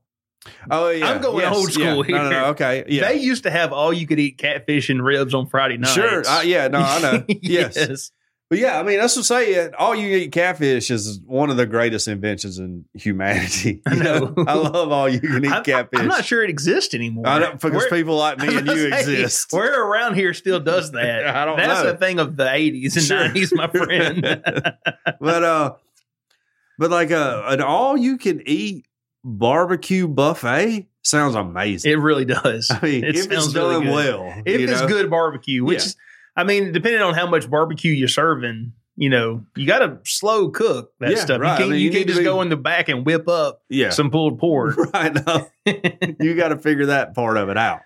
[0.71, 1.93] Oh yeah, I'm going Yes, old school yeah.
[1.93, 2.31] No, no, here.
[2.31, 5.47] no, okay, yeah, They used to have all you could eat catfish and ribs on
[5.49, 5.93] Friday nights.
[5.95, 6.27] sure.
[6.27, 7.25] Uh, yeah, no, I know.
[7.29, 7.77] yes.
[7.77, 8.11] yes.
[8.53, 9.71] But yeah, I mean, that's what I'm saying.
[9.79, 13.81] All you eat catfish is one of the greatest inventions in humanity.
[13.87, 14.35] I You know.
[14.47, 15.99] I love all you can eat I'm, catfish.
[15.99, 17.27] I'm not sure it exists anymore.
[17.27, 19.55] I don't, because Where- people like me and you say, exist.
[19.55, 21.27] Where around here still does that?
[21.29, 21.91] I don't That's know.
[21.93, 23.29] a thing of the 80s and Sure.
[23.31, 24.21] 90s, my friend.
[25.19, 25.75] but uh,
[26.79, 28.85] but like a an all you can eat
[29.25, 31.91] barbecue buffet sounds amazing.
[31.91, 32.71] it really does.
[32.71, 33.95] I mean, it if it's sounds really good.
[33.95, 34.89] well, if it's know?
[34.89, 35.93] good barbecue, which Yeah.
[36.37, 40.49] I mean, depending on how much barbecue you're serving, you know, you got to slow
[40.51, 41.41] cook that Yeah, stuff.
[41.41, 41.53] right.
[41.53, 43.63] You can't, mean, you you can't just be- go in the back and whip up
[43.69, 44.77] yeah, some pulled pork.
[44.95, 45.15] right.
[45.15, 45.49] No,
[46.21, 47.81] you got to figure that part of it out.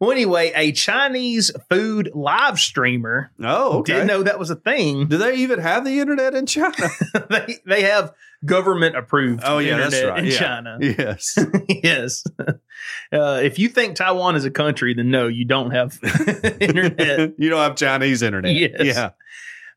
[0.00, 3.94] well, anyway, a Chinese food live streamer Oh, okay.
[3.94, 5.06] didn't know that was a thing.
[5.08, 6.88] Do they even have the internet in China?
[7.30, 8.12] they they have
[8.46, 9.42] government approved.
[9.44, 10.24] Oh, yeah, that's internet right.
[10.24, 10.38] in Yeah.
[10.38, 10.78] China.
[10.80, 11.38] yes.
[11.68, 12.24] yes.
[13.12, 15.98] Uh, if you think Taiwan is a country, then no, you don't have
[16.60, 17.34] internet.
[17.38, 18.52] you don't have Chinese internet.
[18.54, 18.72] Yes.
[18.80, 19.10] Yeah.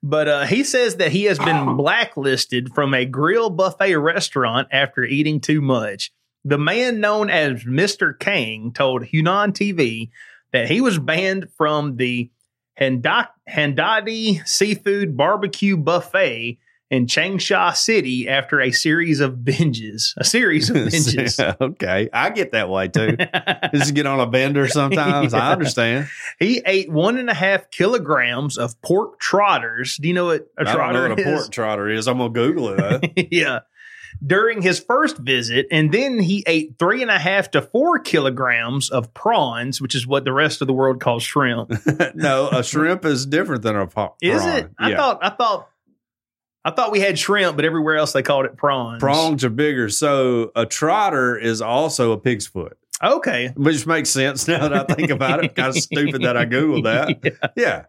[0.01, 5.03] But uh, he says that he has been blacklisted from a grill buffet restaurant after
[5.03, 6.11] eating too much.
[6.45, 8.17] The man known as Mr.
[8.17, 10.09] Kang told Hunan TV
[10.53, 12.31] that he was banned from the
[12.79, 16.57] Handa- Handadi Seafood Barbecue Buffet
[16.89, 20.13] in Changsha City after a series of binges.
[20.17, 21.55] A series of binges.
[21.61, 22.09] okay.
[22.11, 23.15] I get that way too.
[23.73, 25.33] Just get on a bender sometimes.
[25.33, 26.07] I understand.
[26.39, 29.97] he ate one and a half kilograms of pork trotters.
[29.97, 31.39] Do you know what a I don't know trotter what a is?
[31.41, 32.07] pork trotter is.
[32.07, 33.59] I'm gonna Google it yeah.
[34.25, 38.89] During his first visit, and then he ate three and a half to four kilograms
[38.89, 41.71] of prawns, which is what the rest of the world calls shrimp.
[42.15, 44.57] no, a shrimp is different than a po- Is prawn.
[44.57, 44.71] it?
[44.79, 44.97] I Yeah.
[44.97, 45.69] thought I thought
[46.65, 48.99] I thought we had shrimp, but everywhere else they called it prawns.
[48.99, 49.89] prongs are bigger.
[49.89, 53.53] So a trotter is also a pig's foot, Okay.
[53.55, 55.55] which makes sense now that I think about it.
[55.55, 57.19] kind of stupid that I Googled that.
[57.23, 57.49] Yeah.
[57.55, 57.85] Yeah.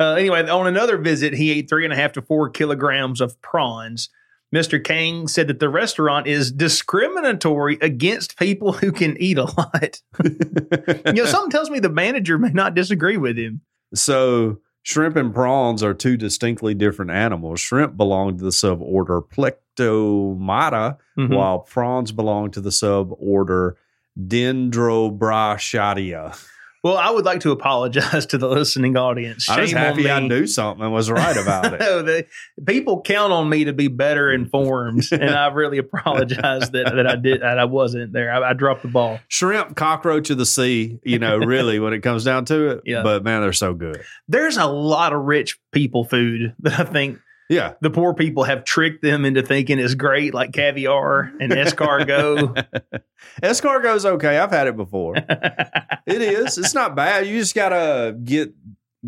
[0.00, 3.40] Uh, anyway, on another visit, he ate three and a half to four kilograms of
[3.42, 4.08] prawns.
[4.54, 4.82] Mr.
[4.82, 10.00] Kang said that the restaurant is discriminatory against people who can eat a lot.
[10.24, 13.60] you know, something tells me the manager may not disagree with him.
[13.94, 17.58] So shrimp and prawns are two distinctly different animals.
[17.60, 21.34] Shrimp belong to the suborder Pleocyemata, Mhm.
[21.36, 23.72] while prawns belong to the suborder
[24.18, 26.36] Dendrobranchiata.
[26.82, 29.48] Well, I would like to apologize to the listening audience.
[29.48, 30.10] I was Shame happy.
[30.10, 31.80] I knew something and was right about it.
[31.80, 32.26] No, the,
[32.66, 37.16] people count on me to be better informed, and I really apologize that, that I
[37.16, 38.32] did that I wasn't there.
[38.32, 39.20] I, I dropped the ball.
[39.28, 42.82] Shrimp, cockroach of the sea, you know, really, when it comes down to it.
[42.84, 43.02] Yeah.
[43.02, 44.02] But man, they're so good.
[44.26, 47.20] There's a lot of rich people food that I think
[47.52, 47.74] Yeah.
[47.80, 52.66] the poor people have tricked them into thinking is great, like caviar and escargot.
[53.42, 54.38] Escargot's okay.
[54.38, 55.16] I've had it before.
[55.16, 56.58] It is.
[56.58, 57.26] It's not bad.
[57.26, 58.52] You just gotta get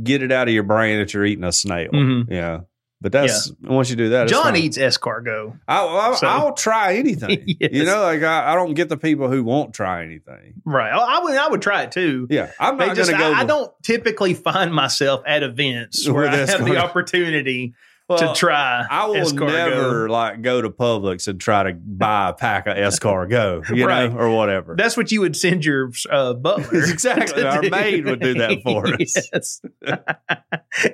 [0.03, 1.91] get it out of your brain that you're eating a snail.
[1.93, 2.31] Mhm.
[2.31, 2.61] Yeah.
[3.01, 5.59] But that's once you do that, John eats escargot.
[5.69, 7.45] I'll, I'll, So- try anything.
[7.61, 7.71] Yes.
[7.73, 10.55] You know, like I, I don't get the people who won't try anything.
[10.65, 10.91] Right.
[10.91, 12.27] I, I would I would try it too.
[12.31, 13.33] Yeah, I'm not going to go.
[13.33, 17.75] I, I don't typically find myself at events where I have the opportunity
[18.09, 18.85] well, to try.
[18.91, 23.75] I will never like go to Publix and try to buy a pack of escargot,
[23.75, 24.13] you Right.
[24.13, 24.75] know, or whatever.
[24.77, 26.83] That's what you would send your uh, butler.
[26.95, 27.43] Exactly.
[27.43, 27.71] Our do.
[27.71, 29.61] maid would do that for us.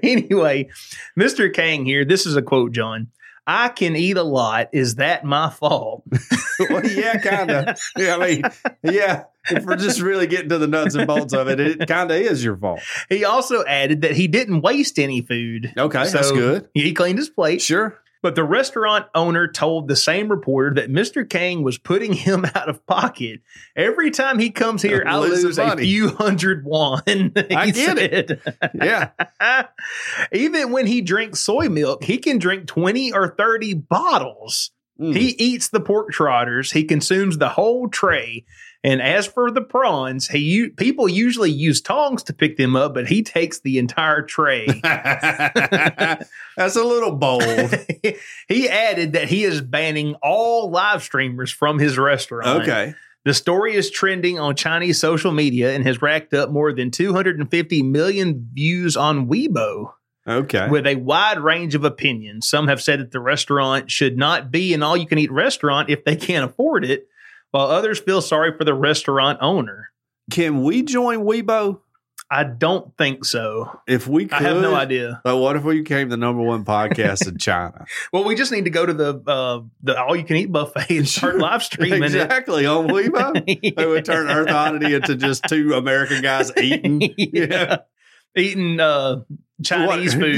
[0.03, 0.69] Anyway,
[1.19, 1.53] Mr.
[1.53, 2.05] Kang here.
[2.05, 3.09] This is a quote, John.
[3.47, 4.69] I can eat a lot.
[4.73, 6.05] Is that my fault?
[6.71, 7.79] well, yeah, kind of.
[7.97, 8.43] Yeah, I mean,
[8.83, 9.25] yeah.
[9.51, 12.17] If we're just really getting to the nuts and bolts of it, it kind of
[12.19, 12.81] is your fault.
[13.09, 15.73] He also added that he didn't waste any food.
[15.77, 16.69] Okay, that's good.
[16.75, 17.63] He cleaned his plate.
[17.63, 17.99] Sure.
[18.23, 21.29] But the restaurant owner told the same reporter that Mr.
[21.29, 23.41] Kang was putting him out of pocket.
[23.75, 27.03] Every time he comes here, I lose a few hundred won.
[27.07, 28.41] I get it.
[28.75, 29.11] Yeah.
[30.33, 34.71] Even when he drinks soy milk, he can drink 20 or 30 bottles.
[35.01, 35.17] Mm.
[35.17, 36.73] He eats the pork trotters.
[36.73, 38.45] He consumes the whole tray.
[38.83, 43.09] And as for the prawns, he people usually use tongs to pick them up, but
[43.09, 44.67] he takes the entire tray.
[44.83, 47.75] That's a little bold.
[48.49, 52.63] he added that he is banning all live streamers from his restaurant.
[52.63, 52.95] Okay.
[53.25, 57.83] The story is trending on Chinese social media and has racked up more than 250
[57.83, 59.93] million views on Weibo
[60.27, 60.69] Okay.
[60.71, 62.49] with a wide range of opinions.
[62.49, 65.91] Some have said that the restaurant should not be an all you can eat restaurant
[65.91, 67.09] if they can't afford it,
[67.51, 69.91] while others feel sorry for the restaurant owner.
[70.31, 71.81] Can we join Weibo?
[72.33, 73.81] I don't think so.
[73.89, 74.35] If we could.
[74.35, 75.21] I have no idea.
[75.25, 77.85] But what if we became the number one podcast in China?
[78.13, 80.97] Well, we just need to go to the uh, the all you can eat buffet
[80.97, 83.43] and start live streaming exactly on Weibo.
[83.47, 83.89] it.
[83.89, 87.01] Would turn Earth Oddity into just two American guys eating.
[87.17, 87.79] yeah.
[88.37, 89.23] Eating uh,
[89.65, 90.37] Chinese What- food.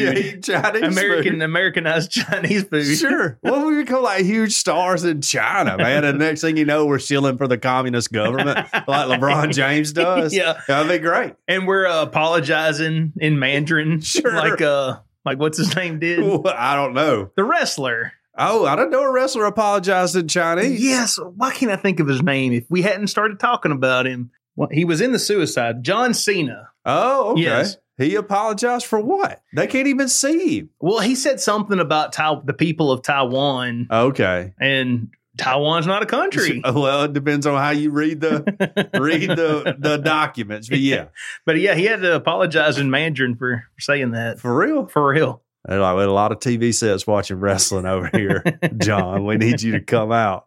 [0.49, 1.43] Yeah, Chinese American food.
[1.43, 2.97] Americanized Chinese food.
[2.97, 3.39] Sure.
[3.43, 6.05] Well, we become like huge stars in China, man.
[6.05, 10.35] And next thing you know, we're shilling for the communist government like LeBron James does.
[10.35, 10.61] Yeah.
[10.68, 11.35] That'd be great.
[11.49, 14.01] And we're uh, apologizing in Mandarin.
[14.01, 14.33] Sure.
[14.35, 16.18] Like uh like what's his name did?
[16.47, 17.31] I don't know.
[17.37, 18.12] The wrestler.
[18.37, 20.83] Oh, I do not know a wrestler apologized in Chinese.
[20.83, 21.18] Yes.
[21.37, 24.31] Why can't I think of his name if we hadn't started talking about him?
[24.57, 25.83] Well, he was in the suicide.
[25.83, 26.68] John Cena.
[26.85, 27.43] Oh, okay.
[27.43, 27.77] Yes.
[28.03, 29.42] He apologized for what?
[29.55, 30.70] They can't even see him.
[30.80, 32.12] Well, he said something about
[32.46, 34.53] the people of Taiwan, Okay.
[34.61, 36.61] and Taiwan's not a country.
[36.74, 40.68] Well, it depends on how you read the read the the documents.
[40.68, 41.07] But yeah,
[41.46, 44.38] But yeah, he had to apologize in Mandarin for saying that.
[44.40, 44.86] for real.
[44.86, 45.42] For real.
[45.64, 48.42] They're like, we had a lot of TV sets watching wrestling over here,
[48.78, 49.24] John.
[49.24, 50.46] We need you to come out.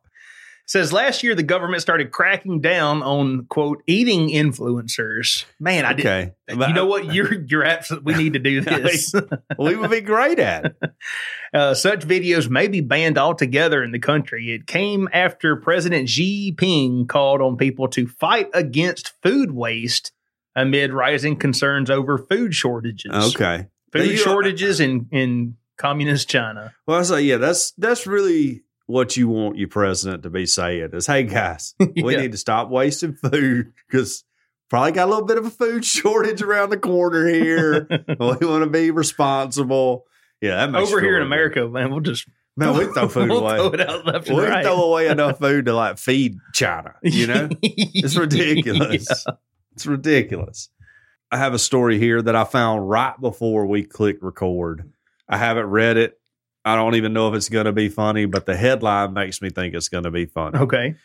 [0.68, 5.45] Says last year the government started cracking down on quote eating influencers.
[5.59, 6.05] Man, I did.
[6.05, 6.34] Okay.
[6.49, 7.13] You know what?
[7.13, 8.13] You're you're absolutely.
[8.13, 9.13] We need to do this.
[9.59, 10.76] we would be great at it.
[11.53, 14.51] uh, such videos may be banned altogether in the country.
[14.53, 20.11] It came after President Xi Jinping called on people to fight against food waste
[20.55, 23.36] amid rising concerns over food shortages.
[23.36, 23.68] Okay.
[23.91, 26.74] food shortages in in communist China.
[26.88, 30.90] Well, I say, yeah, that's that's really what you want your president to be saying
[30.94, 32.22] is, hey guys, we Yeah.
[32.22, 34.24] need to stop wasting food because
[34.70, 37.88] probably got a little bit of a food shortage around the corner here.
[38.08, 38.16] we
[38.48, 40.06] want to be responsible.
[40.42, 42.28] Yeah, that makes Over you here in America, man, we'll just
[42.58, 43.58] man, we throw food we'll away.
[43.58, 44.64] throw it out left we right.
[44.64, 46.94] throw away enough food to like feed China.
[47.02, 49.26] You know, it's ridiculous.
[49.74, 50.70] It's ridiculous.
[51.32, 54.92] I have a story here that I found right before we clicked record.
[55.28, 56.20] I haven't read it.
[56.66, 59.51] I don't even know if it's going to be funny, but the headline makes me
[59.51, 60.57] think it's going to be funny.
[60.57, 60.95] Okay.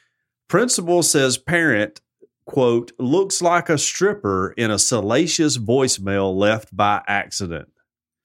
[0.49, 2.01] Principal says parent,
[2.47, 7.69] quote, looks like a stripper in a salacious voicemail left by accident.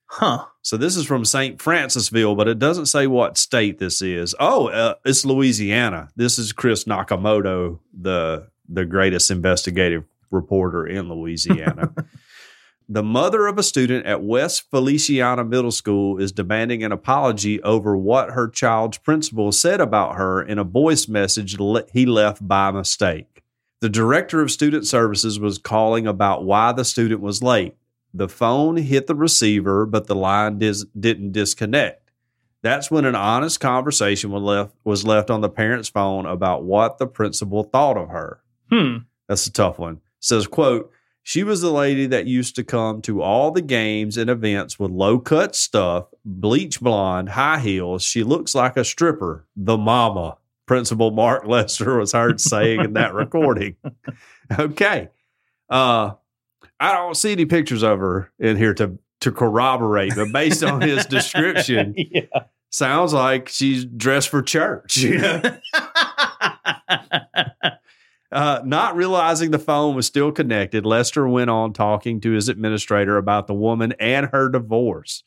[0.06, 0.46] Huh.
[0.62, 1.58] So this is from St.
[1.58, 4.34] Francisville, but it doesn't say what state this is.
[4.40, 6.08] Oh, uh, it's Louisiana.
[6.16, 11.92] This is Chris Nakamoto, the the greatest investigative reporter in Louisiana.
[12.88, 17.96] The mother of a student at West Feliciana Middle School is demanding an apology over
[17.96, 21.56] what her child's principal said about her in a voice message
[21.92, 23.42] he left by mistake.
[23.80, 27.74] The director of student services was calling about why the student was late.
[28.14, 32.10] The phone hit the receiver, but the line dis- didn't disconnect.
[32.62, 36.98] That's when an honest conversation was left, was left on the parent's phone about what
[36.98, 38.40] the principal thought of her.
[38.70, 38.98] Hmm.
[39.28, 40.00] That's a tough one.
[40.20, 40.90] Says, quote,
[41.28, 44.92] she was the lady that used to come to all the games and events with
[44.92, 48.04] low cut stuff, bleach blonde, high heels.
[48.04, 50.36] She looks like a stripper, the mama.
[50.66, 53.74] Principal Mark Lester was heard saying in that recording.
[54.56, 55.08] Okay.
[55.68, 56.12] Uh
[56.78, 60.80] I don't see any pictures of her in here to to corroborate, but based on
[60.80, 62.20] his description, yeah.
[62.70, 64.98] sounds like she's dressed for church.
[64.98, 65.42] You know?
[68.36, 73.16] Uh, not realizing the phone was still connected, Lester went on talking to his administrator
[73.16, 75.22] about the woman and her divorce.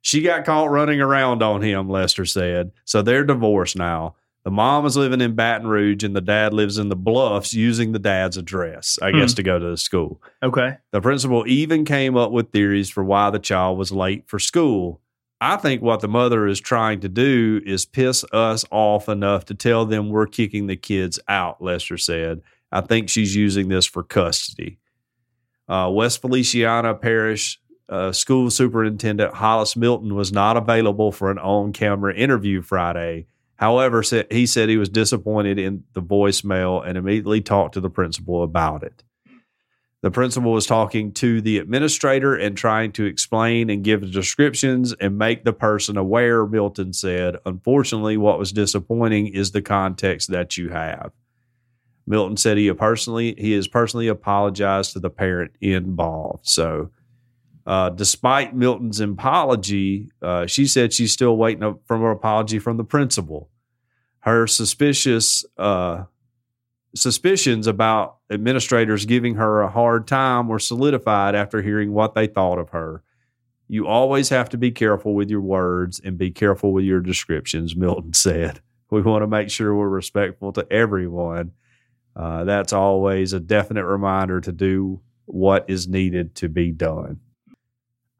[0.00, 2.70] She got caught running around on him, Lester said.
[2.84, 4.14] So they're divorced now.
[4.44, 7.92] The mom is living in Baton Rouge and the dad lives in the Bluffs using
[7.92, 9.36] the dad's address, I guess, Hmm.
[9.36, 10.22] to go to the school.
[10.42, 10.78] okay.
[10.92, 15.00] The principal even came up with theories for why the child was late for school.
[15.40, 19.54] I think what the mother is trying to do is piss us off enough to
[19.54, 22.42] tell them we're kicking the kids out, Lester said.
[22.70, 24.78] I think she's using this for custody.
[25.66, 31.72] Uh, West Feliciana Parish uh, School Superintendent Hollis Milton was not available for an on
[31.72, 33.26] camera interview Friday.
[33.56, 38.42] However, he said he was disappointed in the voicemail and immediately talked to the principal
[38.42, 39.02] about it.
[40.02, 45.18] The principal was talking to the administrator and trying to explain and give descriptions and
[45.18, 47.36] make the person aware, Milton said.
[47.44, 51.12] Unfortunately, what was disappointing is the context that you have.
[52.06, 56.46] Milton said he personally he has personally apologized to the parent involved.
[56.46, 56.90] So,
[57.66, 62.84] uh, despite Milton's apology, uh, she said she's still waiting for an apology from the
[62.84, 63.50] principal.
[64.20, 66.04] Her suspicious uh,
[66.94, 72.58] suspicions about administrators giving her a hard time were solidified after hearing what they thought
[72.58, 73.02] of her.
[73.68, 77.76] You always have to be careful with your words and be careful with your descriptions,
[77.76, 78.60] Milton said.
[78.90, 81.52] We want to make sure we're respectful to everyone.
[82.16, 87.20] Uh, that's always a definite reminder to do what is needed to be done.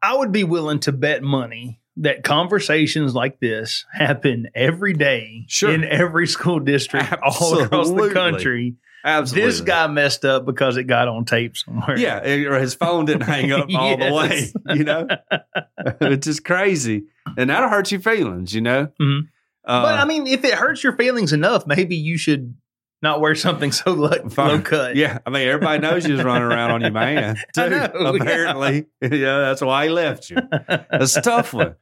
[0.01, 5.73] I would be willing to bet money that conversations like this happen every day sure.
[5.73, 7.59] in every school district Absolutely.
[7.59, 8.75] all across the country.
[9.03, 9.49] Absolutely.
[9.49, 11.97] This guy messed up because it got on tape somewhere.
[11.97, 14.51] Yeah, or his phone didn't hang up all the way.
[14.75, 15.07] You know,
[16.01, 17.05] it's just crazy,
[17.37, 18.53] and that'll hurt your feelings.
[18.53, 19.27] You know, mm-hmm.
[19.65, 22.55] uh, but I mean, if it hurts your feelings enough, maybe you should
[23.01, 24.95] not wear something so low, low cut.
[24.95, 27.69] Yeah, I mean, everybody knows you was running around on your man too.
[27.69, 29.07] Know, apparently, yeah.
[29.11, 30.37] yeah, that's why he left you.
[30.67, 31.75] That's a tough one.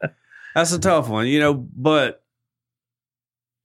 [0.56, 1.54] That's a tough one, you know.
[1.54, 2.24] But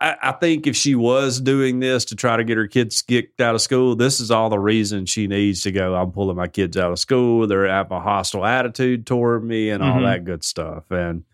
[0.01, 3.41] I, I, think if she was doing this to try to get her kids kicked
[3.41, 5.95] out of school, this is all the reason she needs to go.
[5.95, 7.47] I'm pulling my kids out of school.
[7.47, 10.05] They're have a hostile attitude toward me and all mm-hmm.
[10.05, 10.91] that good stuff.
[10.91, 11.25] And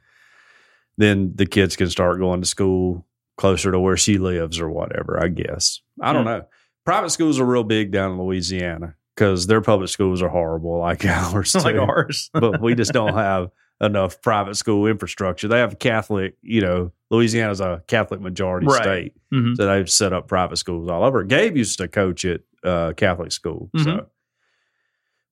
[0.99, 3.07] then the kids can start going to school
[3.41, 5.81] closer to where she lives or whatever, I guess.
[5.99, 6.45] I don't know.
[6.85, 11.05] Private schools are real big down in Louisiana because their public schools are horrible like
[11.07, 11.53] ours.
[11.53, 11.61] Too.
[11.61, 12.29] like ours.
[12.35, 15.49] but we just don't have enough private school infrastructure.
[15.49, 18.83] They have Catholic, you know, Louisiana's a Catholic majority right.
[18.83, 19.15] state.
[19.33, 19.55] Mm-hmm.
[19.55, 21.25] So they've set up private schools all over.
[21.25, 23.71] Gabe used to coach at uh, Catholic school.
[23.75, 23.85] Mm-hmm.
[23.85, 24.07] So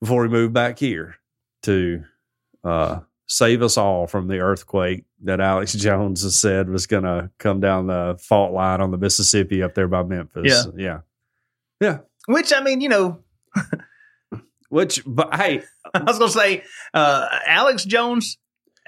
[0.01, 1.17] before we moved back here
[1.65, 2.05] to
[2.65, 7.31] uh, save us all from the earthquake that Alex Jones has said was going to
[7.39, 10.45] come down the fault line on the Mississippi up there by Memphis.
[10.45, 10.73] Yeah.
[10.77, 11.01] Yeah.
[11.81, 11.99] Yeah.
[12.27, 13.21] Which, I mean, you know,
[14.69, 15.63] which, but hey,
[15.95, 18.39] I was going to say, uh, Alex Jones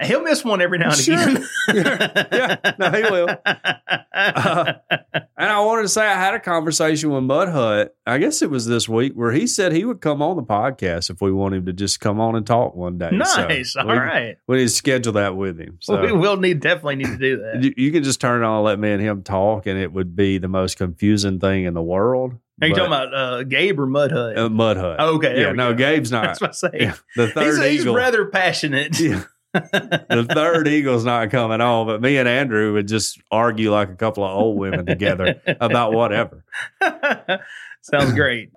[0.03, 1.19] He'll miss one every now and sure.
[1.19, 1.47] again.
[1.73, 2.25] yeah,
[2.63, 3.27] yeah, no, he will.
[3.45, 4.73] Uh,
[5.13, 7.95] and I wanted to say I had a conversation with Mud Hut.
[8.05, 11.09] I guess it was this week where he said he would come on the podcast
[11.09, 13.11] if we want him to just come on and talk one day.
[13.11, 13.73] Nice.
[13.73, 14.37] So All we, right.
[14.47, 15.77] We need to schedule that with him.
[15.81, 17.63] So well, we will need definitely need to do that.
[17.63, 19.93] You, you can just turn it on and let me and him talk, and it
[19.93, 22.33] would be the most confusing thing in the world.
[22.61, 24.37] Are you talking about uh, Gabe or Mud Hut?
[24.37, 24.97] Uh, Mud Hut.
[24.99, 25.41] Oh, okay.
[25.41, 25.77] Yeah, no, go.
[25.77, 26.25] Gabe's not.
[26.25, 26.77] That's what I say.
[26.79, 27.95] Yeah, the third he's, eagle.
[27.95, 28.99] He's rather passionate.
[28.99, 29.23] Yeah
[29.53, 33.95] the third eagle's not coming on, but me and Andrew would just argue like a
[33.95, 36.43] couple of old women together about whatever.
[37.81, 38.51] Sounds great.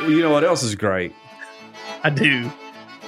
[0.00, 1.14] Well, you know what else is great?
[2.02, 2.50] I do.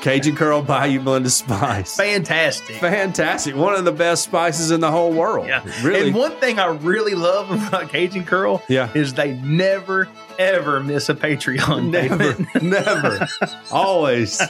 [0.00, 1.96] Cajun Curl Bayou Blended Spice.
[1.96, 2.76] Fantastic.
[2.76, 3.57] Fantastic.
[3.57, 5.46] One of the best spices in the whole world.
[5.46, 5.64] Yeah.
[5.82, 6.09] Really.
[6.09, 8.90] And one thing I really love about Cajun Curl yeah.
[8.94, 10.09] is they never,
[10.39, 11.91] ever miss a Patreon.
[11.97, 12.37] Never.
[12.62, 13.26] never.
[13.70, 14.41] always.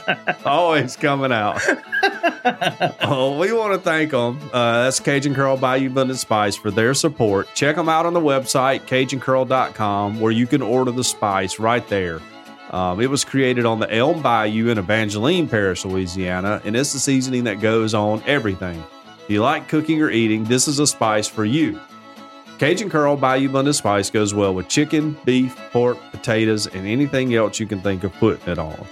[0.45, 1.61] Always coming out.
[3.01, 4.39] oh, we want to thank them.
[4.53, 7.47] Uh, that's Cajun Curl Bayou Blended Spice for their support.
[7.55, 12.19] Check them out on the website, CajunCurl.com, where you can order the spice right there.
[12.71, 16.99] Um, it was created on the Elm Bayou in Evangeline Parish, Louisiana, and it's the
[16.99, 18.83] seasoning that goes on everything.
[19.23, 21.79] If you like cooking or eating, this is a spice for you.
[22.57, 27.59] Cajun Curl Bayou Blended Spice goes well with chicken, beef, pork, potatoes, and anything else
[27.59, 28.83] you can think of putting it on.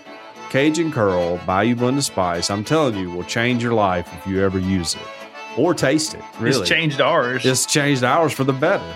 [0.51, 4.59] Cajun Curl Bayou Blended Spice, I'm telling you, will change your life if you ever
[4.59, 5.01] use it
[5.57, 6.21] or taste it.
[6.39, 7.43] Really, it's changed ours.
[7.43, 8.95] It's changed ours for the better.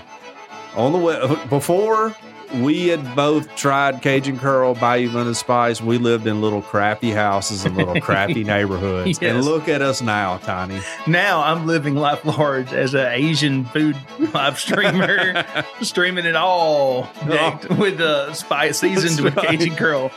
[0.76, 2.16] On the way before
[2.56, 5.82] we had both tried Cajun Curl, Bayou Blended Spice.
[5.82, 9.20] We lived in little crappy houses and little crappy neighborhoods.
[9.22, 9.36] yes.
[9.36, 10.80] And look at us now, Tiny.
[11.08, 13.96] Now I'm living life large as an Asian food
[14.34, 15.46] live streamer,
[15.82, 17.60] streaming it all oh.
[17.78, 20.12] with uh, spice seasoned with Cajun Curl.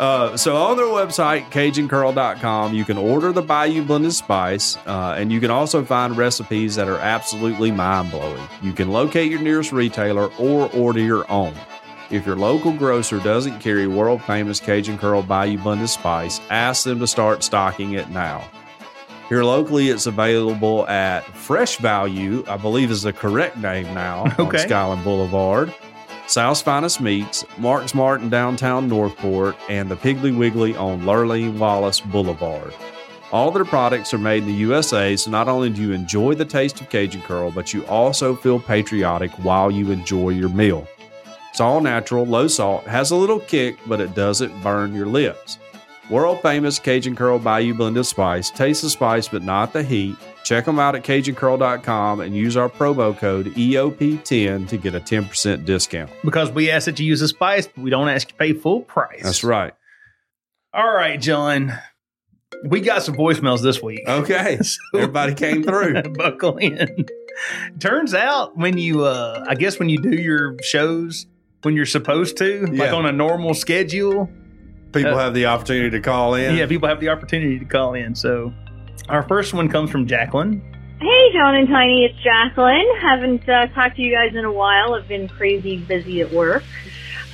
[0.00, 5.30] Uh, so on their website, CajunCurl.com, you can order the Bayou Blended Spice, uh, and
[5.30, 8.42] you can also find recipes that are absolutely mind blowing.
[8.62, 11.52] You can locate your nearest retailer or order your own.
[12.10, 16.98] If your local grocer doesn't carry world famous Cajun Curl Bayou Blended Spice, ask them
[17.00, 18.42] to start stocking it now.
[19.28, 24.46] Here locally, it's available at Fresh Value, I believe is the correct name now, on
[24.46, 24.58] Okay.
[24.66, 25.74] Skyland Boulevard,
[26.30, 31.98] South's Finest Meats, Mark's Mart in downtown Northport, and the Piggly Wiggly on Lurleen Wallace
[31.98, 32.72] Boulevard.
[33.32, 36.44] All their products are made in the USA, so not only do you enjoy the
[36.44, 40.86] taste of Cajun Curl, but you also feel patriotic while you enjoy your meal.
[41.50, 45.58] It's all natural, low salt, has a little kick, but it doesn't burn your lips.
[46.10, 48.50] World famous Cajun Curl Bayou Blended Spice.
[48.50, 50.16] Taste the spice, but not the heat.
[50.50, 55.64] Check them out at CajunCurl.com and use our promo code EOP10 to get a 10%
[55.64, 56.10] discount.
[56.24, 58.52] Because we ask that you use the spice, but we don't ask you to pay
[58.54, 59.22] full price.
[59.22, 59.72] That's right.
[60.74, 61.72] All right, John.
[62.64, 64.00] We got some voicemails this week.
[64.08, 64.58] Okay.
[64.62, 66.02] so Everybody came through.
[66.14, 67.06] Buckle in.
[67.78, 71.26] Turns out when you uh I guess when you do your shows
[71.62, 74.28] when you're supposed to, like on a normal schedule,
[74.92, 76.56] People Uh, have the opportunity to call in.
[76.56, 78.16] yeah, people have the opportunity to call in.
[78.16, 78.52] So
[79.08, 80.62] our first one comes from Jacqueline.
[81.00, 82.86] Hey, John and Tiny, it's Jacqueline.
[83.00, 84.94] Haven't uh, talked to you guys in a while.
[84.94, 86.62] I've been crazy busy at work.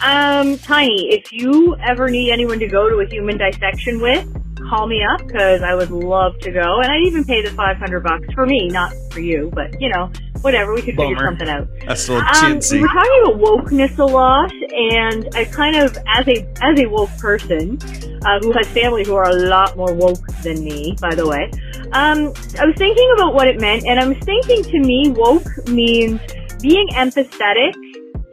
[0.05, 4.25] Um, Tiny, if you ever need anyone to go to a human dissection with,
[4.69, 7.77] call me up because I would love to go, and I'd even pay the five
[7.79, 10.11] hundred bucks for me, not for you, but you know,
[10.43, 10.73] whatever.
[10.75, 11.67] We could figure something out.
[11.87, 12.81] That's a little Um, we chintzy.
[12.83, 17.11] were talking about wokeness a lot, and I kind of, as a as a woke
[17.19, 17.79] person
[18.27, 21.49] uh, who has family who are a lot more woke than me, by the way,
[21.93, 25.47] um, I was thinking about what it meant, and I was thinking to me, woke
[25.69, 26.21] means
[26.61, 27.75] being empathetic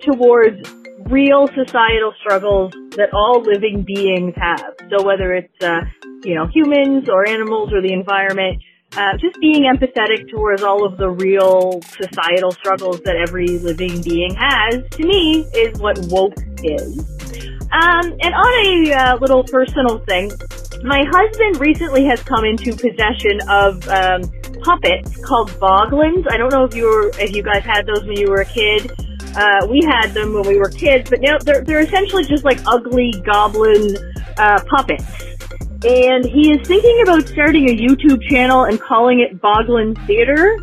[0.01, 0.67] towards
[1.09, 4.73] real societal struggles that all living beings have.
[4.89, 5.81] So whether it's uh,
[6.23, 8.63] you know humans or animals or the environment,
[8.97, 14.33] uh, just being empathetic towards all of the real societal struggles that every living being
[14.35, 17.13] has, to me, is what woke is.
[17.74, 20.32] Um, and on a uh, little personal thing,
[20.84, 24.21] my husband recently has come into possession of um,
[24.61, 26.26] puppets called boglins.
[26.30, 28.45] I don't know if you were, if you guys had those when you were a
[28.45, 28.91] kid.
[29.36, 32.59] Uh, we had them when we were kids, but now they're they're essentially just like
[32.67, 33.97] ugly goblin
[34.38, 35.34] uh, puppets
[35.86, 40.57] and he is thinking about starting a YouTube channel and calling it Boglin Theater,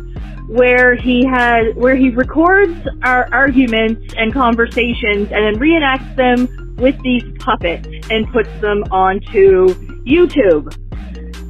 [0.47, 6.99] where he has where he records our arguments and conversations and then reenacts them with
[7.01, 9.67] these puppets and puts them onto
[10.03, 10.75] YouTube.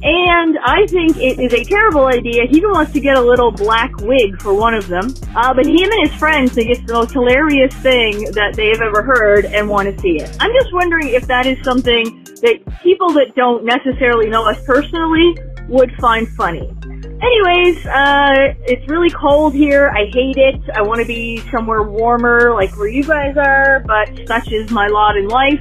[0.04, 2.42] And I think it is a terrible idea.
[2.50, 5.14] He even wants to get a little black wig for one of them.
[5.36, 9.02] Uh, but him and his friends think it's the most hilarious thing that they've ever
[9.02, 10.36] heard and want to see it.
[10.40, 15.36] I'm just wondering if that is something that people that don't necessarily know us personally
[15.68, 16.68] would find funny.
[17.04, 19.90] Anyways, uh, it's really cold here.
[19.90, 20.60] I hate it.
[20.74, 24.86] I want to be somewhere warmer, like where you guys are, but such is my
[24.86, 25.60] lot in life.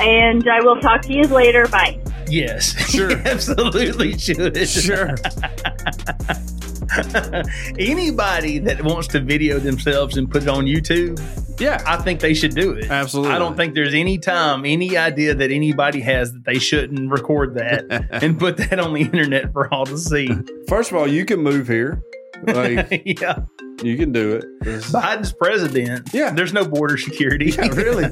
[0.00, 1.66] And I will talk to you later.
[1.68, 2.00] Bye.
[2.28, 2.74] Yes.
[2.88, 3.12] Sure.
[3.12, 4.68] Absolutely should.
[4.68, 5.14] Sure.
[7.78, 11.20] Anybody that wants to video themselves and put it on YouTube,
[11.60, 11.82] Yeah.
[11.86, 12.90] I think they should do it.
[12.90, 13.32] Absolutely.
[13.32, 17.54] I don't think there's any time, any idea that anybody has that they shouldn't record
[17.54, 17.84] that
[18.22, 20.28] and put that on the internet for all to see.
[20.68, 22.02] First of all, you can move here.
[22.44, 23.40] Like, yeah.
[23.82, 24.44] you can do it.
[24.60, 26.08] This- Biden's president.
[26.12, 26.30] Yeah.
[26.30, 27.46] There's no border security.
[27.50, 28.08] Yeah, really.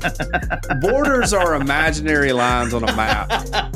[0.81, 3.31] Borders are imaginary lines on a map,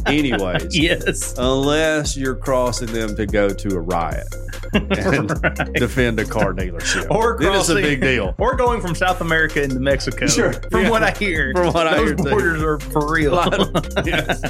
[0.06, 0.76] anyways.
[0.76, 1.34] yes.
[1.38, 4.26] Unless you're crossing them to go to a riot
[4.74, 5.28] and
[5.74, 7.10] defend a car dealership.
[7.10, 8.34] Or then it's a big deal.
[8.38, 10.26] Or going from South America into Mexico.
[10.26, 10.52] Sure.
[10.52, 10.90] From Yeah.
[10.90, 11.52] what I hear.
[11.54, 12.22] From what I those hear, too.
[12.24, 13.32] borders are for real.
[14.04, 14.42] yes.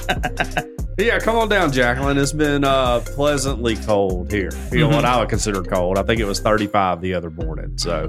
[0.99, 2.19] Yeah, come on down, Jacqueline.
[2.19, 4.51] It's been uh, pleasantly cold here.
[4.71, 5.97] You know what I would consider cold.
[5.99, 7.79] I think it was 35 the other morning.
[7.79, 8.05] So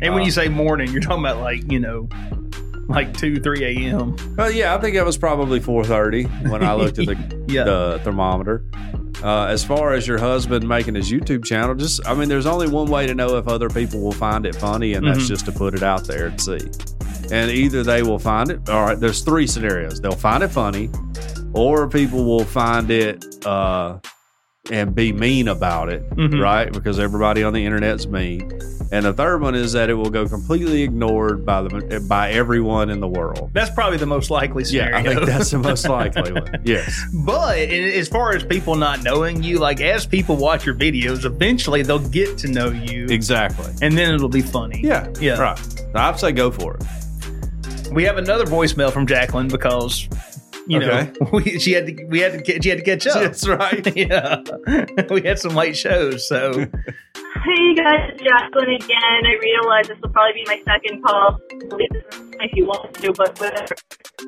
[0.00, 2.08] And when Uh, you say morning, you're talking about like, you know,
[2.88, 4.16] like 2, 3 a.m.
[4.36, 7.64] But yeah, I think it was probably 4:30 when I looked at the, Yeah.
[7.64, 8.64] the thermometer.
[9.22, 12.68] Uh, as far as your husband making his YouTube channel, just I mean, there's only
[12.68, 15.28] one way to know if other people will find it funny, and that's Mhm.
[15.28, 16.60] just to put it out there and see.
[17.32, 18.68] And either they will find it.
[18.68, 20.00] All right, there's three scenarios.
[20.00, 20.88] They'll find it funny,
[21.52, 23.98] or people will find it uh,
[24.70, 26.40] and be mean about it, Mhm.
[26.42, 26.72] right?
[26.72, 28.52] Because everybody on the internet's mean.
[28.90, 32.88] And the third one is that it will go completely ignored by the by everyone
[32.88, 33.50] in the world.
[33.52, 34.96] That's probably the most likely scenario.
[34.96, 36.50] Yeah, I think that's the most likely one.
[36.64, 36.98] Yes.
[37.12, 41.82] But as far as people not knowing you, like as people watch your videos, eventually
[41.82, 43.70] they'll get to know you, Exactly.
[43.82, 44.80] and then it'll be funny.
[44.82, 45.06] Yeah.
[45.20, 45.38] Yeah.
[45.38, 45.60] Right.
[45.94, 46.84] I'd say go for it.
[47.92, 50.08] We have another voicemail from Jacqueline because
[50.68, 53.14] you know, we, she had to we had to get she had to catch up.
[53.14, 53.84] That's right.
[53.96, 54.42] yeah,
[55.10, 59.22] we had some late shows, so Hey guys, it's Jacqueline again.
[59.24, 61.38] I realize this will probably be my second call.
[62.40, 63.74] If you want to, but whatever.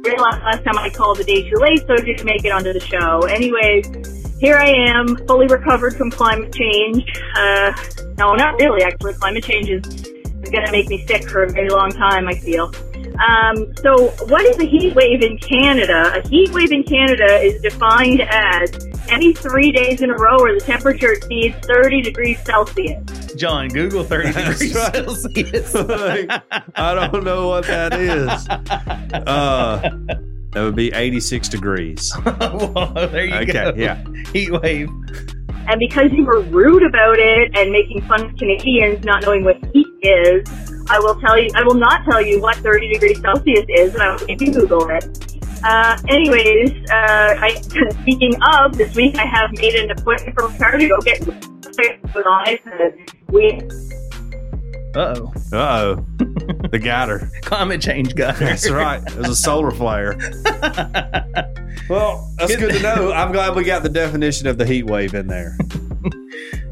[0.03, 2.73] Realized last time I called a day too late, so I didn't make it onto
[2.73, 3.21] the show.
[3.27, 7.05] Anyways, here I am, fully recovered from climate change.
[7.37, 7.73] Uh,
[8.17, 8.83] no, not really.
[8.83, 12.27] Actually, climate change is, is going to make me sick for a very long time.
[12.27, 12.73] I feel.
[13.27, 16.21] Um, so, what is a heat wave in Canada?
[16.25, 18.71] A heat wave in Canada is defined as
[19.11, 23.35] any three days in a row where the temperature exceeds 30 degrees Celsius.
[23.35, 24.95] John, Google thirty That's degrees right.
[24.95, 25.75] Celsius.
[26.77, 28.29] I don't know what that is.
[29.27, 29.81] Uh,
[30.53, 32.13] that would be 86 degrees.
[32.25, 33.73] well, there you Okay, go.
[33.77, 34.03] yeah.
[34.33, 34.89] heat wave.
[35.69, 39.57] And because you were rude about it and making fun of Canadians not knowing what
[39.73, 40.49] heat is,
[40.91, 44.03] I will tell you, I will not tell you what 30 degrees Celsius is, and
[44.03, 45.05] I will make you Google it.
[45.63, 47.61] Uh, anyways, uh, I,
[48.03, 51.25] speaking of, this week I have made an appointment for my car to go get
[51.27, 53.61] with eyes, and we,
[54.97, 56.07] Uh oh, Uh oh.
[56.71, 57.31] The gator.
[57.43, 58.47] climate change got her.
[58.47, 59.01] That's right.
[59.07, 60.19] It was a solar flare.
[61.89, 63.13] Well, that's good to know.
[63.13, 65.57] I'm glad we got the definition of the heat wave in there.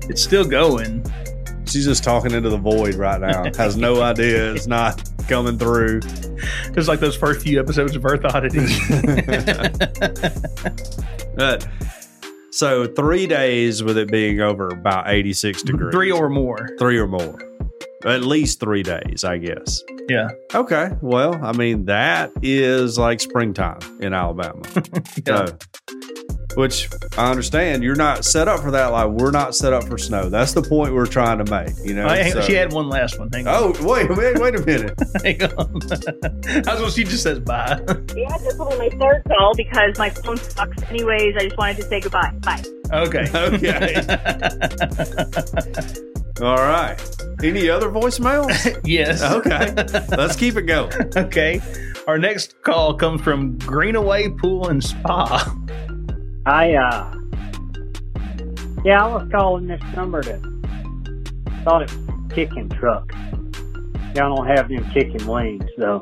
[0.09, 1.05] It's still going.
[1.69, 3.45] She's just talking into the void right now.
[3.57, 6.01] Has no idea it's not coming through.
[6.73, 8.59] Just like those first few episodes of Earth Oddity.
[11.39, 11.69] But,
[12.51, 15.93] so three days with it being over about 86 degrees.
[15.95, 16.71] Three or more.
[16.81, 17.39] three or more.
[18.05, 19.81] At least three days, I guess.
[20.09, 20.31] Yeah.
[20.53, 20.91] Okay.
[21.01, 24.61] Well, I mean, that is like springtime in Alabama.
[25.25, 25.47] Yeah.
[25.47, 25.59] So,
[26.59, 28.87] which I understand you're not set up for that.
[28.89, 30.29] Like we're not set up for snow.
[30.29, 31.73] That's the point we're trying to make.
[31.85, 32.09] You know.
[32.09, 33.31] Hang- So- she had one last one.
[33.33, 33.55] Hang on.
[33.57, 34.99] Oh wait, wait, wait a minute.
[35.23, 35.79] Hang on.
[36.65, 37.79] That's what she just says bye.
[38.17, 41.37] yeah, this will be my third call because my phone sucks anyways.
[41.37, 42.33] I just wanted to say goodbye.
[42.43, 42.65] Bye.
[42.93, 43.31] Okay.
[43.35, 43.95] Okay.
[46.41, 46.97] All right.
[47.43, 48.81] Any other voicemails?
[48.85, 49.23] yes.
[49.23, 49.73] Okay.
[50.17, 50.93] Let's keep it going.
[51.17, 51.61] Okay.
[52.09, 55.55] Our next call comes from Greenaway Pool and Spa.
[56.47, 57.15] I uh
[58.85, 60.39] yeah, I was calling this number to
[61.65, 63.13] thought it was chicken truck.
[64.15, 66.01] Y'all don't have them chicken wings though.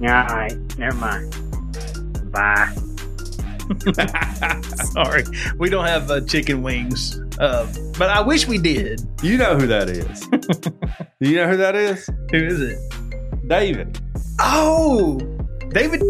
[0.00, 2.32] Yeah, all right, never mind.
[2.32, 2.74] Bye.
[4.92, 5.24] Sorry,
[5.58, 9.02] we don't have uh, chicken wings, uh, but I wish we did.
[9.22, 10.26] You know who that is.
[11.20, 12.08] you know who that is?
[12.30, 12.78] Who is it?
[13.46, 14.00] David.
[14.40, 15.18] Oh,
[15.68, 16.02] David.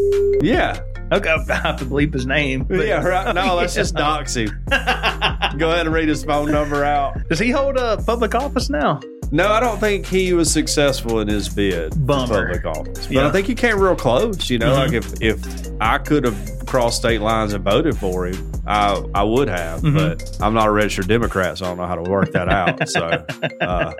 [0.42, 0.80] Yeah.
[1.12, 2.64] Okay, I have to bleep his name.
[2.64, 3.34] but- yeah, right.
[3.34, 4.48] No, let's just dox him.
[4.70, 7.28] Go ahead and read his phone number out.
[7.28, 9.00] Does he hold a public office now?
[9.32, 13.06] No, I don't think he was successful in his bid for public office.
[13.06, 13.28] But Yeah.
[13.28, 14.50] I think he came real close.
[14.50, 14.76] You know, Mhm.
[14.78, 19.22] like if if I could have crossed state lines and voted for him, I I
[19.22, 19.82] would have.
[19.82, 19.94] Mhm.
[19.94, 22.88] But I'm not a registered Democrat, so I don't know how to work that out.
[22.88, 23.24] So
[23.60, 23.92] uh,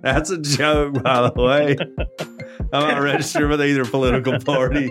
[0.00, 1.76] that's a joke, by the way.
[2.72, 4.90] I'm not registered with either political party.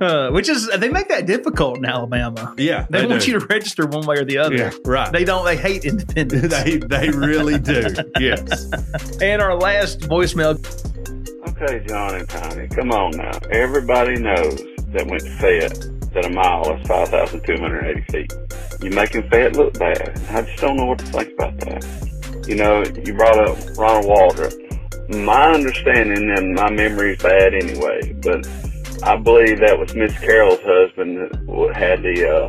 [0.00, 2.54] Uh, which is they make that difficult in Alabama.
[2.56, 3.32] Yeah, They, want do.
[3.32, 4.54] you to register one way or the other.
[4.56, 5.12] Yeah, right.
[5.12, 5.44] They don't.
[5.44, 6.48] They hate independence.
[6.64, 7.86] they they really do.
[8.18, 8.70] Yes.
[9.20, 10.54] and our last voicemail.
[11.48, 13.30] Okay, John and Tiny, come on now.
[13.50, 14.56] Everybody knows
[14.92, 15.78] that when Fayette,
[16.12, 18.32] that a mile is 5,280 feet.
[18.82, 20.20] You're making Fayette look bad.
[20.30, 21.84] I just don't know what to think about that.
[22.48, 24.52] You know, you brought up Ronald Waldrop.
[25.08, 28.46] My understanding and my memory's bad anyway, but
[29.02, 32.48] I believe that was Miss Carroll's husband that had the uh,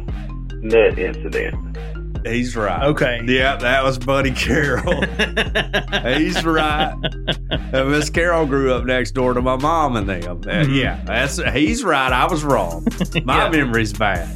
[0.62, 1.78] nut incident.
[2.26, 2.82] He's right.
[2.86, 3.22] Okay.
[3.26, 5.00] Yeah, that was Buddy Carroll.
[6.18, 6.96] He's right.
[7.52, 10.24] And Miss Carroll grew up next door to my mom and them.
[10.26, 10.34] Uh,
[10.64, 10.76] Mhm.
[10.76, 12.12] Yeah, that's he's right.
[12.12, 12.88] I was wrong.
[13.26, 13.50] My Yeah.
[13.52, 14.28] memory's bad.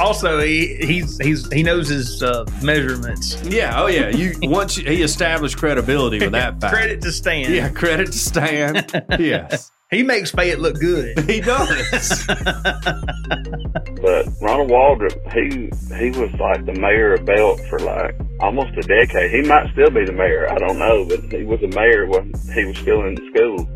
[0.00, 3.40] Also, he he's he's he knows his uh, measurements.
[3.44, 3.80] Yeah.
[3.80, 4.08] Oh yeah.
[4.08, 6.74] You once you, he established credibility with that fact.
[6.74, 7.52] Credit to Stan.
[7.52, 7.68] Yeah.
[7.70, 8.86] Credit to Stan.
[9.18, 11.18] Yes, he makes Fayette look good.
[11.30, 12.26] he does.
[12.26, 18.82] But Ronald Waldrop, he he was like the mayor of Belk for like almost a
[18.82, 19.30] decade.
[19.30, 20.50] He might still be the mayor.
[20.50, 23.68] I don't know, but he was a mayor when he was still in school.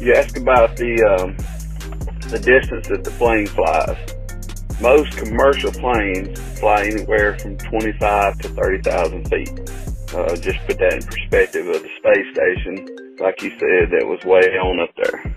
[0.00, 1.36] You ask about the um,
[2.30, 3.96] the distance that the plane flies.
[4.80, 9.50] Most commercial planes fly anywhere from 25 to 30,000 feet.
[10.14, 12.88] Uh, just put that in perspective of the space station,
[13.20, 15.36] like you said, that was way on up there.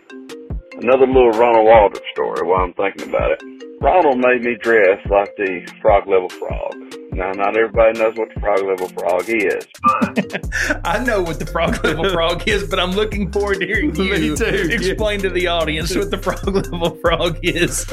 [0.80, 3.44] Another little Ronald Waldrop story while I'm thinking about it.
[3.82, 6.74] Ronald made me dress like the frog level frog.
[7.16, 9.68] Now, not everybody knows what the frog level frog is,
[10.84, 14.18] I know what the frog level frog is, but I'm looking forward to hearing Me
[14.18, 17.86] you too, explain to the audience what the frog level frog is.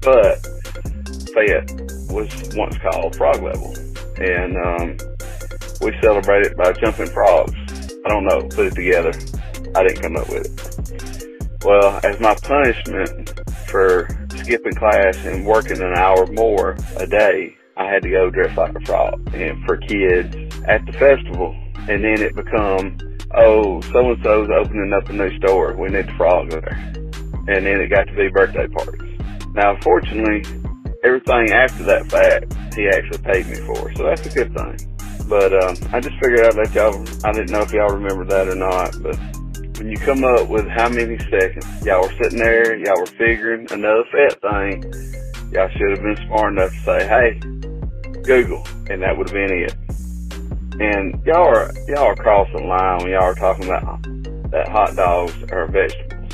[0.00, 0.40] but
[1.34, 1.70] Fayette
[2.10, 3.74] was once called frog level,
[4.16, 4.96] and um,
[5.82, 7.52] we celebrate it by jumping frogs.
[8.06, 9.12] I don't know, put it together.
[9.76, 11.64] I didn't come up with it.
[11.64, 17.90] Well, as my punishment for skipping class and working an hour more a day, I
[17.90, 19.34] had to go dress like a frog.
[19.34, 20.34] And for kids
[20.68, 21.56] at the festival,
[21.88, 22.96] and then it become,
[23.34, 25.74] oh, so and so's opening up a new store.
[25.74, 26.92] We need the frog there.
[27.48, 29.18] And then it got to be birthday parties.
[29.54, 30.42] Now, fortunately,
[31.02, 33.92] everything after that fact, he actually paid me for.
[33.94, 34.94] So that's a good thing.
[35.28, 36.94] But um, I just figured I'd let y'all.
[37.24, 39.16] I didn't know if y'all remember that or not, but
[39.78, 43.66] when you come up with how many seconds, y'all were sitting there, y'all were figuring
[43.70, 44.82] another fat thing.
[45.52, 47.40] Y'all should have been smart enough to say, "Hey,
[48.24, 49.74] Google," and that would have been it.
[50.80, 54.02] And y'all are y'all are crossing line when y'all are talking about
[54.50, 56.32] that hot dogs are vegetables.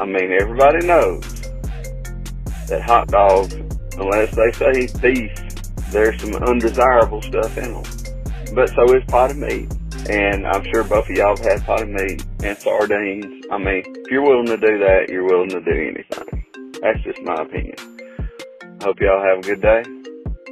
[0.00, 1.24] I mean, everybody knows
[2.68, 3.54] that hot dogs,
[3.96, 5.32] unless they say beef,
[5.90, 7.82] there's some undesirable stuff in them.
[8.54, 9.72] But so is potted meat.
[10.08, 13.44] And I'm sure both of y'all have had potted meat and sardines.
[13.50, 16.44] I mean, if you're willing to do that, you're willing to do anything.
[16.80, 17.76] That's just my opinion.
[18.82, 19.97] Hope y'all have a good day.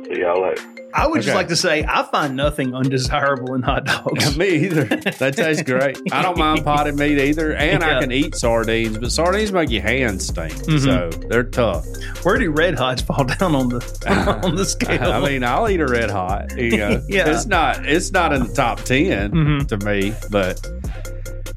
[0.06, 0.62] See y'all later.
[0.94, 4.38] I would just like to say I find nothing undesirable in hot dogs.
[4.38, 4.84] Me either.
[4.84, 5.98] That tastes great.
[6.10, 7.98] I don't mind potted meat either, and Yeah.
[7.98, 10.80] I can eat sardines, but sardines make your hands stink, Mhm.
[10.82, 11.84] so they're tough.
[12.22, 15.12] Where do red hots fall down on the on the scale?
[15.12, 16.56] I mean, I'll eat a red hot.
[16.56, 17.28] You know, Yeah.
[17.28, 19.68] it's not it's not in the top 10 Mhm.
[19.68, 20.66] to me, but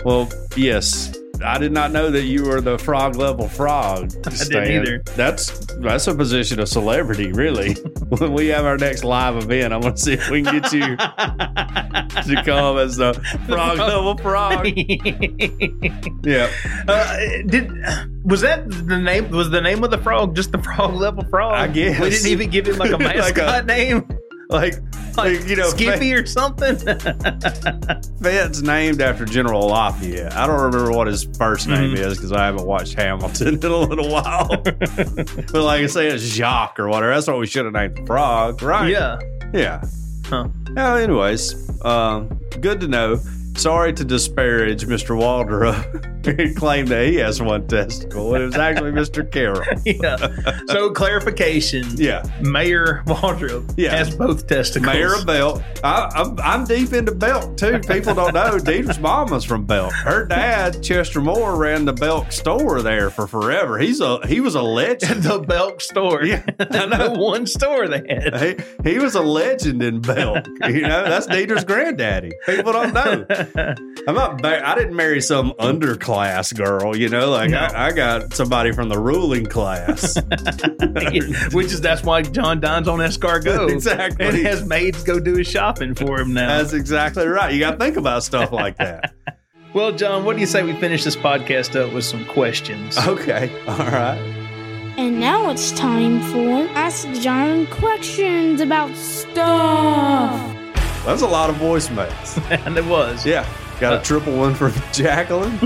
[0.03, 0.27] well,
[0.57, 1.15] yes.
[1.43, 4.11] I did not know that you were the frog level frog.
[4.11, 4.23] Stan.
[4.61, 5.03] I didn't either.
[5.15, 7.73] That's that's a position of celebrity, really.
[8.09, 10.71] when we have our next live event, I'm going to see if we can get
[10.73, 13.13] you to come as the
[13.47, 14.67] frog level frog.
[16.25, 16.49] Yeah.
[16.87, 17.71] Uh, did
[18.23, 19.29] was that the name?
[19.29, 21.53] Was the name of the frog just the frog level frog?
[21.53, 21.99] I guess.
[21.99, 24.07] we didn't even give him like a Like a- mascot name,
[24.59, 24.73] Like,
[25.15, 26.75] like you know, Skippy or something.
[28.21, 30.33] Fayette's named after General Lafayette.
[30.33, 31.99] I don't remember what his first name Mhm.
[31.99, 34.47] is because I haven't watched Hamilton in a little while.
[34.63, 37.13] but like I say, it's Jacques or whatever.
[37.13, 38.89] That's what we should have named the frog, right?
[38.89, 39.19] yeah.
[39.53, 39.83] Yeah.
[40.25, 40.47] Huh.
[40.73, 42.29] Well, anyways, um,
[42.59, 43.19] good to know.
[43.60, 45.18] Sorry to disparage Mr.
[45.20, 46.05] Waldrop
[46.38, 48.36] he claimed that he has one testicle.
[48.36, 49.30] It was actually Mr.
[49.30, 49.64] Carroll.
[49.86, 50.18] Yeah.
[50.68, 51.86] So clarification.
[51.95, 52.24] Yeah.
[52.41, 53.95] Mayor Waldrop Yeah.
[53.95, 54.86] has both testicles.
[54.93, 55.64] Mayor of Belk.
[55.84, 57.80] I, I'm, I'm deep into Belk too.
[57.80, 59.93] People don't know Deidre's mama's from Belk.
[59.93, 63.80] Her dad, Chester Moore, ran the Belk store there for forever.
[63.80, 65.24] He's a he was a legend.
[65.24, 66.24] the Belk store.
[66.24, 67.12] Yeah, I know.
[67.14, 68.60] one store they had.
[68.84, 70.45] he, he was a legend in Belk.
[70.68, 72.34] You know, that's Deidre's granddaddy.
[72.45, 73.26] People don't know.
[73.55, 74.41] I'm not.
[74.41, 76.95] Ba- I didn't marry some underclass girl.
[76.95, 77.59] You know, like No.
[77.59, 80.15] I, I got somebody from the ruling class.
[81.53, 83.69] Which is that's why John dines on escargot.
[83.79, 84.25] Exactly.
[84.25, 86.57] And has maids go do his shopping for him now.
[86.57, 87.53] That's exactly right.
[87.53, 89.13] You got to think about stuff like that.
[89.73, 92.97] well, John, what do you say we finish this podcast up with some questions?
[92.97, 93.51] Okay.
[93.67, 94.17] All right.
[94.97, 100.55] And now it's time for Ask John questions about stuff.
[101.05, 102.37] That's a lot of voicemails.
[102.65, 103.25] and it was.
[103.25, 103.47] Yeah.
[103.79, 105.57] Got a triple one for Jacqueline.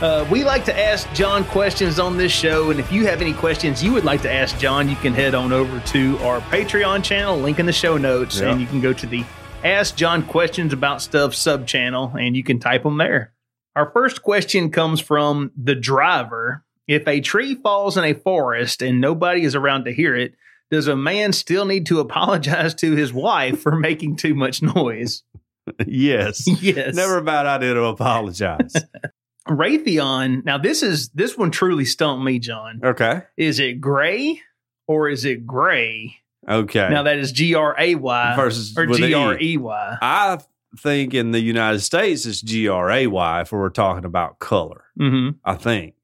[0.00, 3.32] Uh, we like to ask John questions on this show, and if you have any
[3.32, 7.02] questions you would like to ask John, you can head on over to our Patreon
[7.02, 8.50] channel, link in the show notes, Yeah.
[8.52, 9.24] and you can go to the
[9.64, 13.32] Ask John Questions About Stuff sub channel, and you can type them there.
[13.74, 16.62] Our first question comes from the driver.
[16.86, 20.34] If a tree falls in a forest and nobody is around to hear it,
[20.70, 25.22] does a man still need to apologize to his wife for making too much noise?
[25.86, 26.44] yes.
[26.62, 26.94] yes.
[26.94, 28.74] Never a bad idea to apologize.
[29.48, 30.44] Raytheon.
[30.44, 32.80] Now this is this one truly stumped me, John.
[32.84, 33.22] Okay.
[33.36, 34.40] Is it gray
[34.86, 36.16] or is it gray?
[36.48, 36.88] Okay.
[36.90, 39.14] Now that is G R A Y Versus or G.
[39.14, 39.98] R E Y.
[40.02, 40.38] I
[40.78, 44.84] think in the United States it's G R A Y if we're talking about color.
[45.00, 45.38] Mm-hmm.
[45.44, 45.94] I think.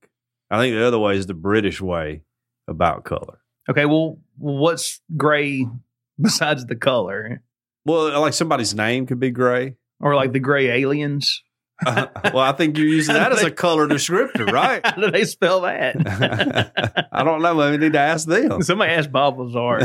[0.50, 2.22] I think the other way is the British way
[2.68, 3.40] about color.
[3.68, 5.66] Okay, well, what's gray
[6.20, 7.42] besides the color,
[7.84, 9.76] Well, like somebody's name could be gray.
[10.00, 11.42] or like the gray aliens?
[11.84, 14.80] Uh, well, I think you're using that as a color descriptor, right?
[14.86, 17.08] How do they spell that?
[17.12, 17.56] I don't know.
[17.70, 18.62] We need to ask them.
[18.62, 19.80] Somebody asked Bob Lazar.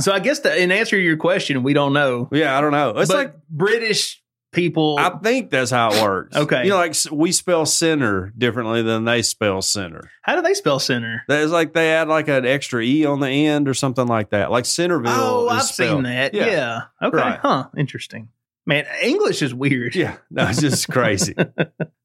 [0.00, 2.28] so I guess the, in answer to your question, we don't know.
[2.32, 2.90] yeah, I don't know.
[2.98, 4.22] It's but like British
[4.56, 4.96] people.
[4.98, 6.36] I think that's how it works.
[6.36, 6.64] Okay.
[6.64, 10.10] You know, like we spell center differently than they spell center.
[10.22, 11.22] how do they spell center?
[11.28, 14.50] It's like they add like an extra E on the end or something like that.
[14.50, 15.12] Like Centerville.
[15.14, 16.34] Oh, I've spelled- seen that.
[16.34, 16.82] Yeah.
[17.00, 17.16] Okay.
[17.16, 17.38] Right.
[17.40, 17.68] Huh.
[17.76, 18.30] Interesting.
[18.68, 19.94] Man, English is weird.
[19.94, 20.16] Yeah.
[20.28, 21.34] No, it's just crazy.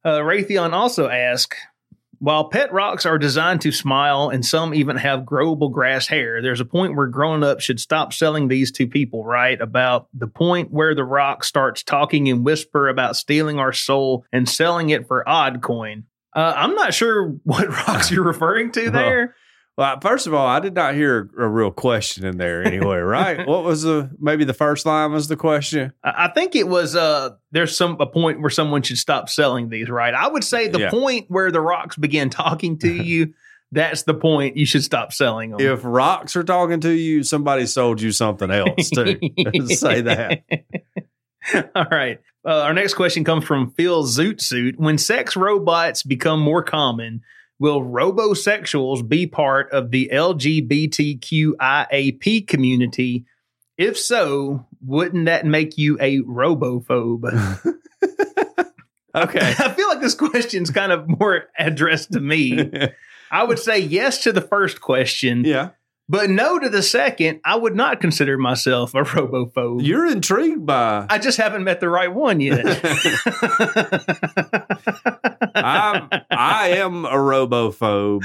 [0.03, 1.53] Uh, Raytheon also asked,
[2.21, 6.59] while pet rocks are designed to smile and some even have growable grass hair, there's
[6.59, 9.59] a point where grown ups should stop selling these to people, right?
[9.59, 14.47] About the point where the rock starts talking and whisper about stealing our soul and
[14.47, 16.03] selling it for odd coin.
[16.35, 19.35] Uh, I'm not sure what rocks you're referring to there.
[19.77, 23.47] Well, first of all, I did not hear a real question in there anyway, right?
[23.47, 25.93] what was the maybe the first line was the question?
[26.03, 29.69] I I think it was uh there's some a point where someone should stop selling
[29.69, 30.13] these, right?
[30.13, 30.89] I would say the Yeah.
[30.91, 33.33] point where the rocks begin talking to you,
[33.71, 35.61] that's the point you should stop selling them.
[35.61, 39.19] If rocks are talking to you, somebody sold you something else too.
[39.67, 40.43] Say that.
[41.75, 42.19] All right.
[42.45, 44.79] Uh, our next question comes from Phil Zoot Suit.
[44.79, 47.21] When sex robots become more common,
[47.61, 50.87] will robosexuals be part of the LGBTQIAP
[52.47, 53.23] community?
[53.77, 57.61] If so, wouldn't that make you a robophobe?
[59.13, 59.39] Okay.
[59.59, 62.71] I feel like this question's kind of more addressed to me.
[63.31, 65.69] I would say yes to the first question, yeah.
[66.09, 67.39] but no to the second.
[67.45, 69.85] I would not consider myself a robophobe.
[69.85, 72.65] You're intrigued by I just haven't met the right one yet.
[74.85, 78.23] I'm, I am a robophobe.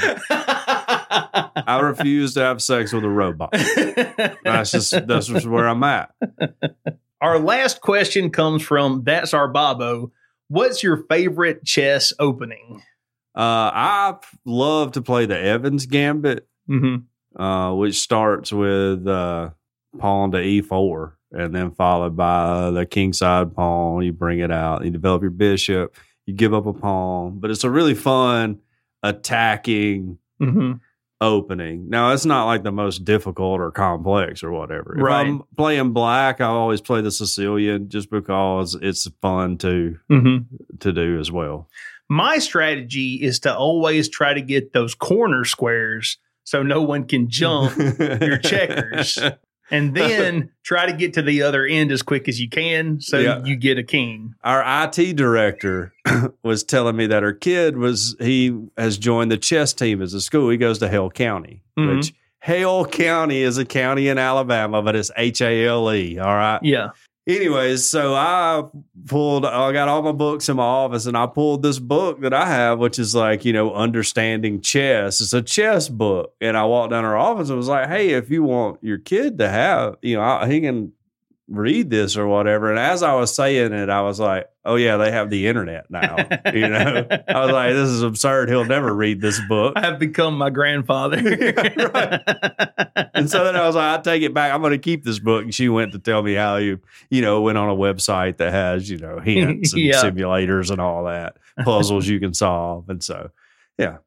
[1.58, 3.50] I refuse to have sex with a robot.
[4.44, 6.12] That's just that's just where I'm at.
[7.20, 10.12] Our last question comes from That's Our Bobo.
[10.48, 12.82] What's your favorite chess opening?
[13.36, 17.40] Uh, I love to play the Evans Gambit, Mm-hmm.
[17.40, 19.50] uh, which starts with uh,
[19.98, 24.02] pawn to e4, and then followed by the kingside pawn.
[24.04, 25.94] You bring it out, you develop your bishop,
[26.26, 28.60] you give up a pawn, but it's a really fun
[29.02, 30.72] attacking Mm-hmm.
[31.22, 31.88] opening.
[31.88, 34.94] Now, it's not like the most difficult or complex or whatever.
[34.96, 35.26] If Right.
[35.26, 40.76] I'm playing black, I always play the Sicilian just because it's fun to Mm-hmm.
[40.80, 41.70] to do as well.
[42.10, 47.30] My strategy is to always try to get those corner squares so no one can
[47.30, 49.18] jump your checkers.
[49.70, 53.18] And then try to get to the other end as quick as you can so
[53.18, 53.42] Yeah.
[53.44, 54.34] you get a king.
[54.44, 55.92] Our IT director
[56.42, 60.20] was telling me that her kid was he has joined the chess team as a
[60.20, 60.50] school.
[60.50, 61.96] He goes to Hale County, Mhm.
[61.96, 66.18] which Hale County is a county in Alabama, but it's H A L E.
[66.18, 66.60] All right.
[66.62, 66.90] Yeah.
[67.28, 68.62] Anyways, so I
[69.08, 72.32] pulled, I got all my books in my office and I pulled this book that
[72.32, 75.20] I have, which is like, you know, understanding chess.
[75.20, 76.34] It's a chess book.
[76.40, 79.38] And I walked down her office and was like, hey, if you want your kid
[79.38, 80.92] to have, you know, he can
[81.48, 82.70] read this or whatever.
[82.70, 85.88] And as I was saying it, I was like, oh, yeah, they have the internet
[85.90, 86.16] now.
[86.52, 88.48] you know, I was like, this is absurd.
[88.48, 89.74] He'll never read this book.
[89.76, 91.16] I have become my grandfather.
[93.14, 94.52] And so then I was like, I take it back.
[94.52, 95.44] I'm going to keep this book.
[95.44, 96.80] And she went to tell me how you,
[97.10, 100.02] you know, went on a website that has, you know, hints and Yeah.
[100.02, 102.88] simulators and all that, puzzles you can solve.
[102.90, 103.30] And so,
[103.78, 103.98] yeah.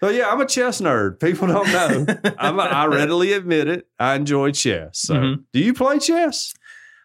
[0.00, 1.20] So yeah, I'm a chess nerd.
[1.20, 2.32] People don't know.
[2.38, 3.86] I'm a, I readily admit it.
[3.98, 4.98] I enjoy chess.
[5.00, 5.44] So, Mhm.
[5.52, 6.54] do you play chess?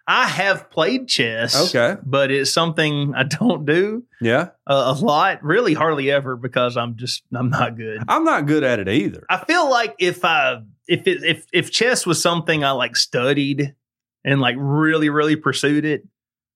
[0.06, 1.74] I have played chess.
[1.74, 2.00] Okay.
[2.06, 4.50] But it's something I don't do Yeah.
[4.68, 8.04] uh, a lot, really hardly ever because I'm just I'm not good.
[8.08, 9.26] I'm not good at it either.
[9.30, 13.74] I feel like if I if it if if chess was something I like studied
[14.26, 16.06] and like really really pursued it,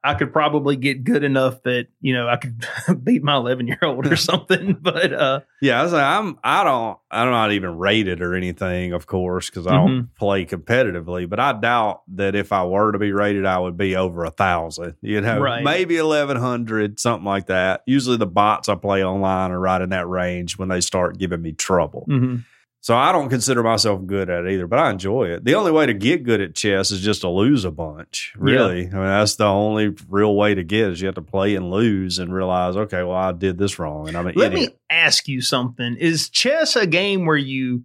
[0.07, 2.65] I could probably get good enough that you know I could
[3.03, 4.77] beat my 11 year old or something.
[4.81, 6.37] But uh, Yeah, I was like, I'm.
[6.43, 6.97] I don't.
[7.11, 11.27] I'm not even rated or anything, of course, because I don't play competitively.
[11.29, 14.31] But I doubt that if I were to be rated, I would be over a
[14.31, 14.95] thousand.
[15.01, 15.63] You know, Right.
[15.63, 17.83] maybe eleven hundred, something like that.
[17.85, 21.41] Usually, the bots I play online are right in that range when they start giving
[21.41, 22.05] me trouble.
[22.09, 22.43] mhm.
[22.87, 25.43] So I don't consider myself good at it either, but I enjoy it.
[25.43, 28.33] The only way to get good at chess is just to lose a bunch.
[28.37, 31.55] Really, I mean that's the only real way to get is you have to play
[31.55, 34.71] and lose and realize, okay, well I did this wrong and I'm an let idiot.
[34.71, 37.83] me ask you something: Is chess a game where you?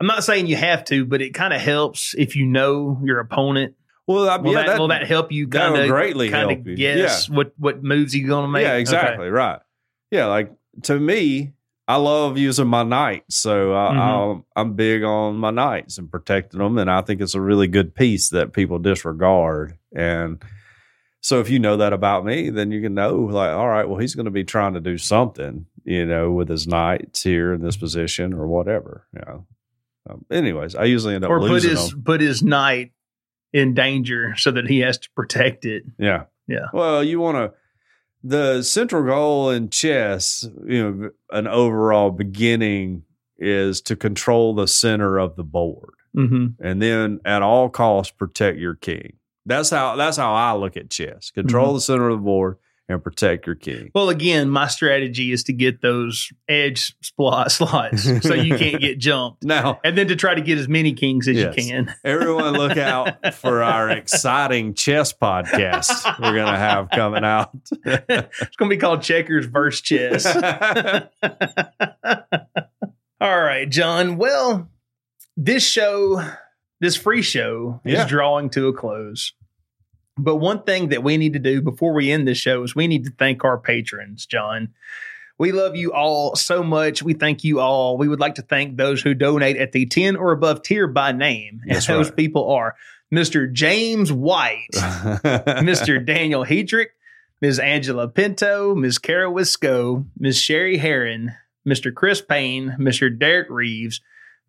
[0.00, 3.20] I'm not saying you have to, but it kind of helps if you know your
[3.20, 3.76] opponent.
[4.08, 7.30] Well, I, Will, yeah, that, will that help you kind of greatly kind of guess
[7.30, 8.62] what what moves he's going to make?
[8.64, 8.80] Yeah, Okay.
[8.80, 9.28] exactly.
[9.28, 9.60] Right.
[10.10, 10.50] Yeah, like
[10.82, 11.52] to me,
[11.92, 13.94] I love using my knights, so I.
[13.94, 17.68] I'll, I'm big on my knights and protecting them, and I think it's a really
[17.68, 19.76] good piece that people disregard.
[19.94, 20.42] And
[21.20, 23.98] so, if you know that about me, then you can know, like, all right, well,
[23.98, 27.62] he's going to be trying to do something, you know, with his knights here in
[27.62, 29.06] this position or whatever.
[29.12, 29.46] You know.
[30.08, 32.02] Um, anyways, I usually end up Or put his them.
[32.04, 32.92] put his knight
[33.52, 35.84] in danger so that he has to protect it.
[35.98, 36.24] Yeah.
[36.48, 36.66] Yeah.
[36.72, 37.52] Well, you want to.
[38.24, 43.02] The central goal in chess, you know, an overall beginning
[43.38, 46.62] is to control the center of the board, Mm-hmm.
[46.62, 49.14] and then at all costs protect your king.
[49.46, 49.96] That's how.
[49.96, 51.30] That's how I look at chess.
[51.30, 51.74] Control Mm-hmm.
[51.76, 52.58] the center of the board
[52.92, 53.90] and protect your king.
[53.94, 58.98] Well, again, my strategy is to get those edge spl- slots so you can't get
[58.98, 61.56] jumped, Now, and then to try to get as many kings as Yes.
[61.56, 61.94] you can.
[62.04, 67.50] everyone, look out for our exciting chess podcast we're going to have coming out.
[67.84, 70.26] It's going to be called Checkers versus Chess.
[73.20, 74.16] All right, John.
[74.16, 74.68] Well,
[75.36, 76.22] this show,
[76.80, 78.02] this free show, Yeah.
[78.02, 79.32] is drawing to a close.
[80.18, 82.86] But one thing that we need to do before we end this show is we
[82.86, 84.68] need to thank our patrons, John.
[85.38, 87.02] We love you all so much.
[87.02, 87.96] We thank you all.
[87.96, 91.12] We would like to thank those who donate at the 10 or above tier by
[91.12, 91.60] name.
[91.62, 92.16] And That's those right.
[92.16, 92.76] people are
[93.12, 93.50] Mr.
[93.52, 96.04] James White, Mr.
[96.04, 96.88] Daniel Hedrick,
[97.40, 97.58] Ms.
[97.58, 98.98] Angela Pinto, Ms.
[98.98, 100.38] Kara Wisco, Ms.
[100.38, 101.32] Sherry Heron,
[101.66, 101.92] Mr.
[101.92, 103.16] Chris Payne, Mr.
[103.16, 104.00] Derek Reeves,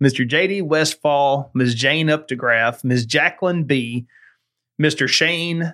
[0.01, 0.30] Mr.
[0.30, 1.76] JD Westfall, Ms.
[1.76, 3.05] Jane Updegraff, Ms.
[3.05, 4.05] Jacqueline B.,
[4.82, 5.07] Mr.
[5.07, 5.71] Shane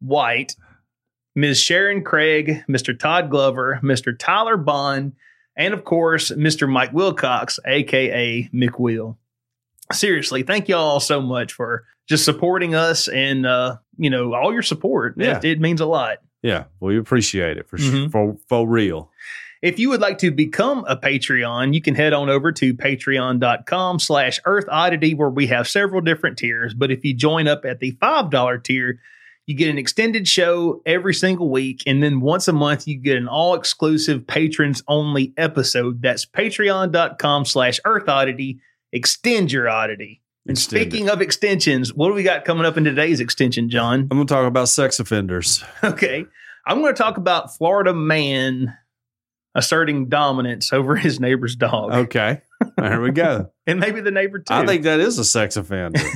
[0.00, 0.56] White,
[1.34, 1.60] Ms.
[1.60, 2.98] Sharon Craig, Mr.
[2.98, 4.18] Todd Glover, Mr.
[4.18, 5.12] Tyler Bond,
[5.56, 6.68] and of course, Mr.
[6.68, 9.16] Mike Wilcox, aka McWheel.
[9.92, 14.52] Seriously, thank you all so much for just supporting us and uh, you know, all
[14.52, 15.14] your support.
[15.16, 15.38] Yeah.
[15.38, 16.18] It, it means a lot.
[16.42, 18.10] yeah, we appreciate it for Mhm.
[18.10, 19.10] for for real.
[19.62, 23.98] If you would like to become a Patreon, you can head on over to patreon.com
[23.98, 26.72] slash earth oddity where we have several different tiers.
[26.72, 29.00] But if you join up at the $5 tier,
[29.46, 31.82] you get an extended show every single week.
[31.86, 36.00] And then once a month, you get an all exclusive patrons only episode.
[36.00, 38.60] That's patreon.com slash earth oddity.
[38.92, 40.22] Extend your oddity.
[40.46, 40.90] And Extend it.
[40.90, 44.00] speaking of extensions, what do we got coming up in today's extension, John?
[44.02, 45.62] I'm going to talk about sex offenders.
[45.84, 46.24] Okay.
[46.66, 48.76] I'm going to talk about Florida man
[49.54, 51.92] asserting dominance over his neighbor's dog.
[51.92, 52.40] Okay,
[52.76, 53.50] there we go.
[53.66, 54.52] And maybe the neighbor too.
[54.52, 56.00] I think that is a sex offender.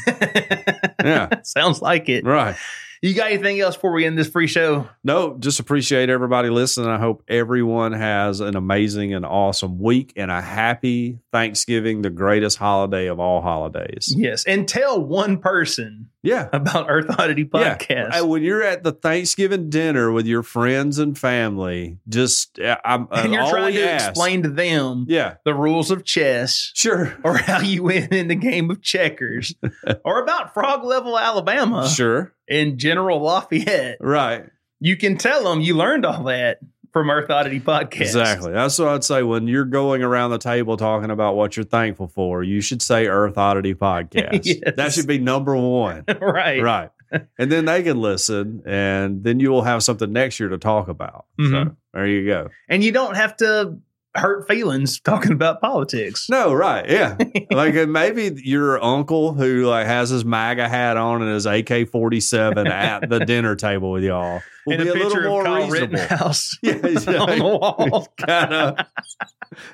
[1.05, 1.29] Yeah.
[1.43, 2.25] Sounds like it.
[2.25, 2.57] right.
[3.05, 4.89] You got anything else before we end this free show?
[5.05, 6.89] No, just appreciate everybody listening.
[6.89, 12.57] I hope everyone has an amazing and awesome week and a happy Thanksgiving, the greatest
[12.57, 14.11] holiday of all holidays.
[14.17, 14.45] Yes.
[14.45, 16.49] And tell one person Yeah.
[16.55, 17.77] about Earth Oddity Yeah.
[17.77, 18.23] Podcast.
[18.23, 23.07] Uh, When you're at the Thanksgiving dinner with your friends and family, just uh, I'm
[23.11, 27.13] and you're all trying to ask- explain to them Yeah, the rules of chess sure,
[27.23, 29.55] or how you win in the game of checkers
[30.07, 33.99] or about Frog Level Alabama sure, in General Lafayette.
[34.01, 34.45] right,
[34.81, 36.59] You can tell them you learned all that
[36.93, 38.01] from Earth Oddity Podcast.
[38.03, 38.53] exactly.
[38.53, 39.23] That's what I'd say.
[39.25, 43.07] When you're going around the table talking about what you're thankful for, you should say
[43.09, 44.43] Earth Oddity Podcast.
[44.45, 44.75] Yes.
[44.77, 46.05] That should be number one.
[46.21, 46.63] right.
[46.63, 46.91] right.
[47.39, 50.89] And then they can listen, and then you will have something next year to talk
[50.89, 51.27] about.
[51.39, 51.77] So Mhm.
[51.93, 52.49] there you go.
[52.69, 53.79] And you don't have to
[54.15, 56.29] hurt feelings talking about politics.
[56.29, 56.89] No, right.
[56.89, 57.17] Yeah.
[57.51, 61.89] like uh, maybe your uncle who like has his MAGA hat on and his AK
[61.89, 65.41] 47 at the dinner table with y'all will and be a a little picture more
[65.43, 65.93] of Kyle reasonable.
[65.99, 68.09] Rittenhouse Yeah, he's on like- the wall.
[68.19, 68.87] kind of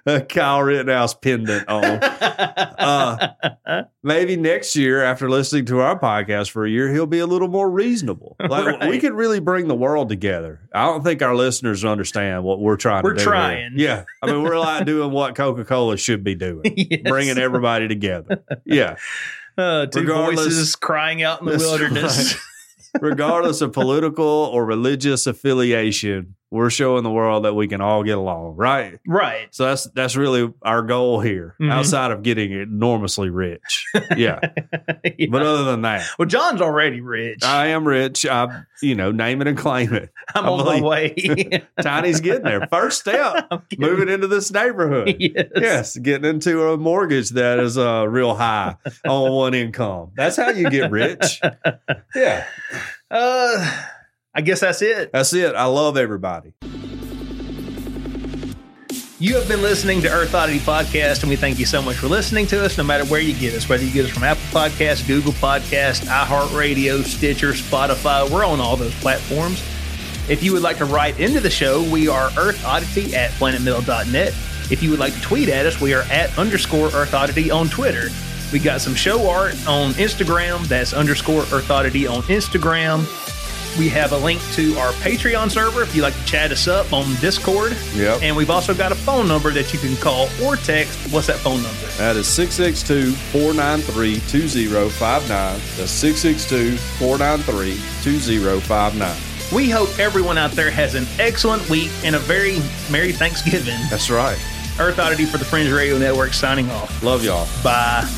[0.07, 1.84] a Kyle Rittenhouse pendant on.
[1.84, 7.26] Uh, maybe next year, after listening to our podcast for a year, he'll be a
[7.26, 8.36] little more reasonable.
[8.41, 8.91] Like Right.
[8.91, 10.61] we could really bring the world together.
[10.74, 13.22] I don't think our listeners understand what we're trying We're to do.
[13.22, 13.32] here.
[13.32, 13.72] trying.
[13.76, 14.05] Yeah.
[14.22, 17.01] I mean, we're like doing what Coca Cola should be doing, Yes.
[17.05, 18.43] bringing everybody together.
[18.66, 18.97] Yeah.
[19.57, 22.34] uh, two regardless- voices crying out in the wilderness.
[23.01, 28.18] Regardless of political or religious affiliation, we're showing the world that we can all get
[28.18, 28.99] along, right?
[29.07, 29.49] right.
[29.54, 31.70] So that's that's really our goal here, Mhm.
[31.72, 33.87] outside of getting enormously rich.
[34.16, 34.41] Yeah.
[35.18, 35.26] Yeah.
[35.30, 37.42] But other than that, well, John's already rich.
[37.45, 38.24] I am rich.
[38.26, 40.11] I, you know, name it and claim it.
[40.34, 41.62] I'm I on my way.
[41.83, 42.66] Tiny's getting there.
[42.70, 45.16] First step, moving into this neighborhood.
[45.18, 45.46] Yes.
[45.57, 48.76] Yes, getting into a mortgage that is uh, real high
[49.08, 50.11] on one income.
[50.16, 51.41] That's how you get rich.
[52.14, 52.45] Yeah,
[53.11, 53.83] Uh,
[54.32, 55.12] I guess that's it.
[55.12, 55.54] that's it.
[55.54, 56.52] I love everybody.
[59.18, 62.07] You have been listening to Earth Oddity Podcast, and we thank you so much for
[62.07, 64.42] listening to us, no matter where you get us, whether you get us from Apple
[64.44, 68.30] Podcasts, Google Podcasts, iHeartRadio, Stitcher, Spotify.
[68.30, 69.62] We're on all those platforms.
[70.30, 74.28] If you would like to write into the show, we are Earth Oddity at planetmiddle.net.
[74.70, 77.68] If you would like to tweet at us, we are at underscore Earth Oddity on
[77.68, 78.08] Twitter.
[78.52, 80.66] We got some show art on Instagram.
[80.66, 83.04] That's underscore Earth Oddity on Instagram.
[83.79, 86.92] We have a link to our Patreon server if you'd like to chat us up
[86.92, 87.76] on Discord.
[87.95, 88.22] Yep.
[88.22, 90.99] And we've also got a phone number that you can call or text.
[91.13, 91.87] What's that phone number?
[91.99, 95.61] That is 662 493 2059.
[95.76, 99.17] That's 662 493 2059.
[99.53, 102.59] We hope everyone out there has an excellent week and a very
[102.91, 103.79] Merry Thanksgiving.
[103.91, 104.38] That's right.
[104.79, 107.03] Earth Oddity for the Fringe Radio Network signing off.
[107.03, 107.49] Love y'all.
[107.63, 108.09] Bye.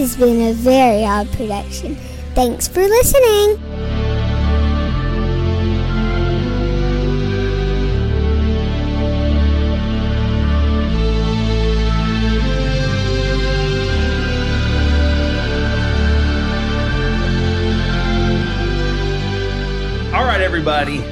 [0.00, 1.94] Has been a very odd production.
[2.34, 3.62] Thanks for listening.
[20.14, 21.00] All right, everybody.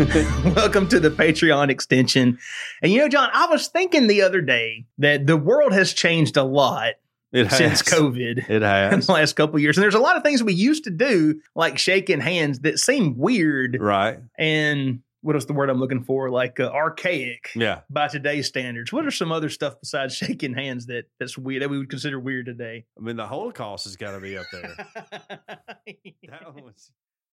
[0.55, 2.39] Welcome to the Patreon extension.
[2.81, 6.39] And you know, John, I was thinking the other day that the world has changed
[6.39, 6.95] a lot
[7.33, 7.59] It has.
[7.59, 8.49] since COVID.
[8.49, 9.07] It in has.
[9.07, 9.77] the last couple of years.
[9.77, 13.17] And there's a lot of things we used to do, like shaking hands, that seem
[13.19, 14.19] weird right.
[14.39, 16.31] and what is the word I'm looking for?
[16.31, 17.81] Like uh, archaic Yeah.
[17.91, 18.93] by today's standards.
[18.93, 22.21] What are some other stuff besides shaking hands that that's weird that we would consider
[22.21, 22.85] weird today?
[22.97, 24.77] I mean, the Holocaust has got to be up there.
[26.29, 26.93] That was.